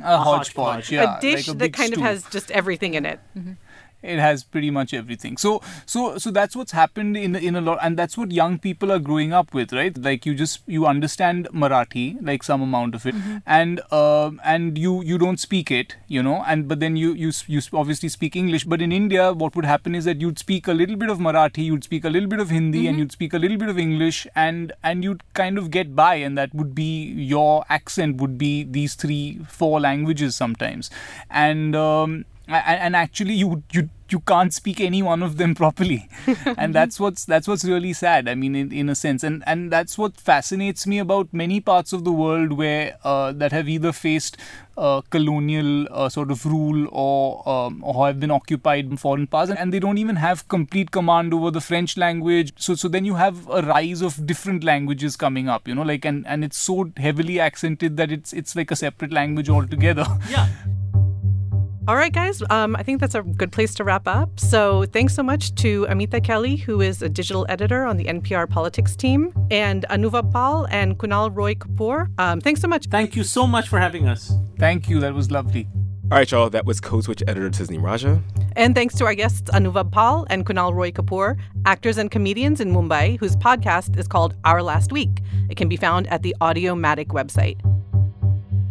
a 0.03 0.17
hodgepodge, 0.17 0.55
hodgepodge. 0.57 0.93
yeah, 0.93 1.19
a 1.19 1.21
dish 1.21 1.35
like 1.35 1.49
a 1.49 1.51
that 1.51 1.59
big 1.59 1.73
kind 1.75 1.93
of 1.93 2.01
has 2.01 2.25
just 2.31 2.51
everything 2.53 2.95
in 2.95 3.05
it. 3.05 3.21
It 4.03 4.19
has 4.19 4.45
pretty 4.45 4.71
much 4.71 4.95
everything. 4.95 5.37
So 5.37 5.61
so 5.87 6.19
so 6.19 6.31
that's 6.31 6.55
what's 6.57 6.73
happened 6.73 7.17
in 7.17 7.35
in 7.37 7.57
a 7.57 7.61
lot 7.61 7.79
and 7.83 7.97
that's 7.97 8.17
what 8.17 8.31
young 8.31 8.59
people 8.59 8.93
are 8.93 8.99
growing 8.99 9.33
up 9.33 9.55
with 9.55 9.73
right? 9.73 9.97
Like 9.97 10.27
you 10.27 10.35
just 10.35 10.63
you 10.67 10.87
understand 10.87 11.49
marathi 11.53 12.17
like 12.23 12.43
some 12.43 12.63
amount 12.63 12.95
of 12.95 13.07
it 13.07 13.15
and 13.47 13.81
um 13.93 14.41
and 14.45 14.79
you 14.79 15.03
you 15.03 15.19
don't 15.19 15.41
speak 15.41 15.71
it 15.71 15.97
you 16.07 16.23
know 16.23 16.43
and 16.47 16.69
but 16.69 16.81
then 16.81 16.97
you 16.97 17.13
you 17.13 17.33
you 17.47 17.61
obviously 17.73 18.09
speak 18.09 18.37
english. 18.37 18.65
But 18.65 18.83
in 18.83 18.93
india 18.93 19.33
what 19.33 19.57
would 19.57 19.65
happen 19.65 19.95
is 19.95 20.05
that 20.05 20.21
you'd 20.21 20.39
speak 20.39 20.69
a 20.69 20.73
little 20.73 20.97
bit 20.97 21.11
of 21.11 21.19
marathi 21.19 21.65
you'd 21.65 21.85
speak 21.85 22.05
a 22.05 22.11
little 22.11 22.29
bit 22.29 22.41
of 22.41 22.51
hindi 22.51 22.87
and 22.87 22.99
you'd 22.99 23.13
speak 23.13 23.33
a 23.33 23.39
little 23.39 23.57
bit 23.57 23.69
of 23.69 23.79
english 23.79 24.27
and 24.35 24.73
and 24.83 25.05
you'd 25.05 25.23
kind 25.35 25.59
of 25.59 25.71
get 25.71 25.95
by 25.97 26.15
and 26.15 26.39
that 26.39 26.55
would 26.55 26.75
be 26.75 26.91
your 27.35 27.65
accent 27.69 28.17
would 28.17 28.39
be 28.39 28.65
these 28.65 28.95
three 28.95 29.41
four 29.49 29.81
languages 29.81 30.37
sometimes. 30.37 30.91
And 31.31 31.75
um 31.75 32.25
and, 32.49 32.81
and 32.81 32.97
actually 32.97 33.35
you 33.35 33.63
you 33.73 33.89
you 34.11 34.21
can't 34.21 34.55
speak 34.55 34.81
any 34.81 35.03
one 35.03 35.23
of 35.23 35.37
them 35.37 35.55
properly. 35.63 36.09
And 36.57 36.75
that's 36.75 36.99
what's 36.99 37.25
that's 37.25 37.47
what's 37.47 37.65
really 37.65 37.93
sad 37.93 38.29
i 38.29 38.35
mean 38.35 38.55
in, 38.55 38.73
in 38.73 38.89
a 38.89 38.95
sense. 38.95 39.23
And 39.23 39.43
and 39.47 39.71
that's 39.71 39.99
what 39.99 40.17
fascinates 40.17 40.87
me 40.87 40.99
about 40.99 41.33
many 41.33 41.61
parts 41.61 41.93
of 41.93 42.05
the 42.05 42.13
world 42.13 42.53
where 42.53 42.97
uh, 43.05 43.33
that 43.33 43.53
have 43.53 43.69
either 43.69 43.93
faced 43.93 44.37
uh, 44.77 45.01
colonial 45.11 45.89
uh, 45.91 46.09
sort 46.09 46.31
of 46.31 46.47
rule 46.47 46.89
or 46.93 47.47
um, 47.49 47.83
or 47.85 48.07
have 48.07 48.21
been 48.21 48.31
occupied 48.31 48.87
in 48.87 48.97
foreign 48.97 49.27
parts 49.27 49.51
and 49.51 49.73
they 49.73 49.81
don't 49.81 49.99
even 49.99 50.17
have 50.17 50.47
complete 50.49 50.91
command 50.91 51.35
over 51.35 51.51
the 51.51 51.61
french 51.61 51.97
language. 51.97 52.53
So 52.57 52.75
so 52.75 52.89
then 52.89 53.05
you 53.05 53.17
have 53.17 53.49
a 53.51 53.63
rise 53.63 54.03
of 54.03 54.27
different 54.27 54.65
languages 54.65 55.17
coming 55.17 55.49
up 55.49 55.69
you 55.69 55.75
know 55.75 55.83
like 55.83 56.05
and 56.05 56.27
and 56.27 56.45
it's 56.45 56.59
so 56.59 56.91
heavily 56.97 57.41
accented 57.41 57.97
that 57.97 58.11
it's 58.13 58.33
it's 58.33 58.57
like 58.57 58.71
a 58.71 58.77
separate 58.77 59.13
language 59.13 59.49
altogether. 59.49 60.07
Yeah. 60.31 60.49
All 61.89 61.97
right, 61.97 62.13
guys. 62.13 62.43
Um, 62.51 62.77
I 62.77 62.83
think 62.83 63.01
that's 63.01 63.15
a 63.15 63.23
good 63.23 63.51
place 63.51 63.75
to 63.77 63.83
wrap 63.83 64.07
up. 64.07 64.39
So, 64.39 64.85
thanks 64.85 65.15
so 65.15 65.23
much 65.23 65.55
to 65.55 65.87
Amita 65.89 66.21
Kelly, 66.21 66.57
who 66.57 66.83
is 66.83 67.01
a 67.01 67.09
digital 67.09 67.47
editor 67.49 67.87
on 67.87 67.97
the 67.97 68.05
NPR 68.05 68.47
politics 68.47 68.95
team, 68.95 69.33
and 69.51 69.87
Anuvab 69.89 70.31
Pal 70.31 70.67
and 70.71 70.99
Kunal 70.99 71.35
Roy 71.35 71.55
Kapoor. 71.55 72.09
Um, 72.21 72.43
thanks 72.43 72.61
so 72.61 72.69
much. 72.69 72.89
Thank 72.89 73.17
you 73.17 73.25
so 73.25 73.47
much 73.47 73.71
for 73.71 73.79
having 73.79 74.07
us. 74.07 74.31
thank 74.59 74.91
you 74.91 75.01
that 75.01 75.15
was 75.15 75.31
lovely 75.31 75.67
All 76.13 76.19
right, 76.19 76.31
y'all. 76.31 76.51
That 76.51 76.67
was 76.67 76.79
Code 76.79 77.05
Switch 77.05 77.23
editor 77.27 77.49
Tasneem 77.49 77.83
Raja. 77.83 78.23
And 78.55 78.75
thanks 78.75 78.95
to 78.97 79.07
our 79.07 79.15
guests, 79.15 79.51
Anuvab 79.53 79.91
Pal 79.91 80.27
and 80.29 80.45
Kunal 80.45 80.75
Roy 80.75 80.91
Kapoor, 80.91 81.39
actors 81.65 81.97
and 81.97 82.11
comedians 82.11 82.61
in 82.61 82.71
Mumbai, 82.71 83.19
whose 83.19 83.35
podcast 83.37 83.99
is 83.99 84.07
called 84.07 84.35
Our 84.45 84.63
Last 84.63 84.93
Week. 84.93 85.23
It 85.49 85.57
can 85.57 85.71
be 85.71 85.79
found 85.79 86.07
at 86.09 86.23
the 86.23 86.37
Audiomatic 86.43 87.09
website. 87.09 87.59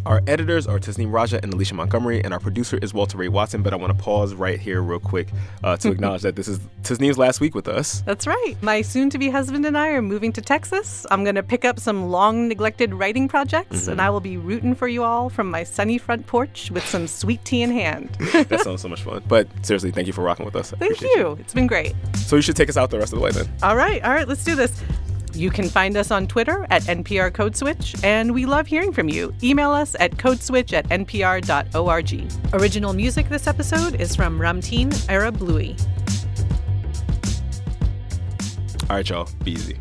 Our 0.08 0.22
editors 0.26 0.67
are 0.67 0.80
Tasneem 0.80 1.12
Raja 1.12 1.38
and 1.43 1.54
Alicia 1.54 1.74
Montgomery, 1.74 2.24
and 2.24 2.34
our 2.34 2.39
producer 2.39 2.80
is 2.82 2.93
Walter 2.93 3.17
Ray 3.17 3.28
Watson. 3.28 3.62
But 3.62 3.74
I 3.74 3.76
want 3.76 3.96
to 3.96 4.02
pause 4.02 4.34
right 4.34 4.58
here, 4.58 4.82
real 4.82 5.02
quick, 5.02 5.28
uh, 5.65 5.76
to 5.78 5.91
acknowledge 5.91 6.22
that 6.22 6.38
this 6.38 6.48
is 6.48 6.60
Tasneem's 6.84 7.17
last 7.17 7.41
week 7.41 7.54
with 7.54 7.67
us. 7.67 8.04
That's 8.06 8.26
right. 8.26 8.56
My 8.62 8.82
soon 8.82 9.10
to 9.10 9.17
be 9.17 9.30
husband 9.30 9.65
and 9.65 9.78
I 9.78 9.89
are 9.89 10.02
moving 10.02 10.32
to 10.32 10.41
Texas. 10.41 11.06
I'm 11.12 11.26
going 11.26 11.36
to 11.36 11.43
pick 11.43 11.65
up 11.65 11.78
some 11.78 12.10
long 12.10 12.48
neglected 12.48 12.93
writing 12.93 13.28
projects, 13.28 13.89
and 13.89 14.02
I 14.02 14.10
will 14.10 14.22
be 14.22 14.38
rooting 14.38 14.76
for 14.76 14.88
you 14.88 15.04
all 15.04 15.30
from 15.30 15.52
my 15.52 15.65
sunny 15.65 15.98
front 15.98 16.26
porch 16.26 16.72
with 16.72 16.88
some 16.88 17.06
sweet 17.06 17.43
tea 17.43 17.62
in 17.62 17.72
hand. 17.72 18.17
That 18.48 18.62
sounds 18.62 18.82
so 18.82 18.88
much 18.88 19.02
fun. 19.02 19.24
But 19.28 19.48
seriously, 19.65 19.91
thank 19.91 20.08
you 20.08 20.13
for 20.13 20.22
rocking 20.22 20.46
with 20.46 20.56
us. 20.56 20.72
I 20.72 20.78
Thank 20.78 20.93
appreciate 20.93 21.17
you. 21.17 21.38
It's 21.41 21.54
been 21.54 21.67
great. 21.67 21.96
So 22.15 22.38
you 22.38 22.41
should 22.41 22.56
take 22.56 22.70
us 22.70 22.78
out 22.78 22.91
the 22.91 23.00
rest 23.00 23.12
of 23.12 23.20
the 23.20 23.24
way 23.24 23.32
then. 23.32 23.52
All 23.62 23.76
right, 23.76 24.02
all 24.06 24.13
right, 24.13 24.28
let's 24.28 24.46
do 24.46 24.56
this. 24.56 24.82
You 25.38 25.52
can 25.52 25.69
find 25.69 25.95
us 25.97 26.10
on 26.10 26.26
Twitter 26.26 26.65
at 26.71 26.82
NPR 26.84 27.32
Code 27.32 27.56
Switch, 27.56 27.95
and 28.04 28.34
we 28.34 28.47
love 28.47 28.65
hearing 28.65 28.91
from 28.91 29.08
you. 29.08 29.32
Email 29.43 29.69
us 29.69 29.95
at 30.00 30.17
codeswitch 30.17 30.73
at 30.73 30.89
npr.org. 30.89 32.54
Original 32.54 32.91
music 32.91 33.30
this 33.30 33.45
episode 33.45 34.02
is 34.02 34.15
from 34.15 34.39
Ramteen 34.39 34.91
Arab 35.08 35.38
Bluey. 35.38 35.76
All 38.89 38.95
right, 38.95 39.08
y'all. 39.08 39.30
Be 39.43 39.52
easy. 39.52 39.78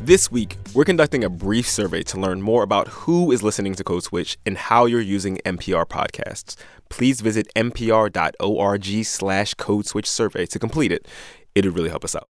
This 0.00 0.28
week, 0.32 0.59
we're 0.74 0.84
conducting 0.84 1.24
a 1.24 1.30
brief 1.30 1.68
survey 1.68 2.02
to 2.04 2.20
learn 2.20 2.42
more 2.42 2.62
about 2.62 2.88
who 2.88 3.32
is 3.32 3.42
listening 3.42 3.74
to 3.74 3.82
Code 3.82 4.04
Switch 4.04 4.38
and 4.46 4.56
how 4.56 4.86
you're 4.86 5.00
using 5.00 5.38
NPR 5.38 5.84
podcasts. 5.84 6.56
Please 6.88 7.20
visit 7.20 7.48
npr.org 7.56 9.04
slash 9.04 9.54
code 9.54 9.86
switch 9.86 10.08
survey 10.08 10.46
to 10.46 10.58
complete 10.58 10.92
it. 10.92 11.08
It'd 11.54 11.74
really 11.74 11.88
help 11.88 12.04
us 12.04 12.14
out. 12.14 12.28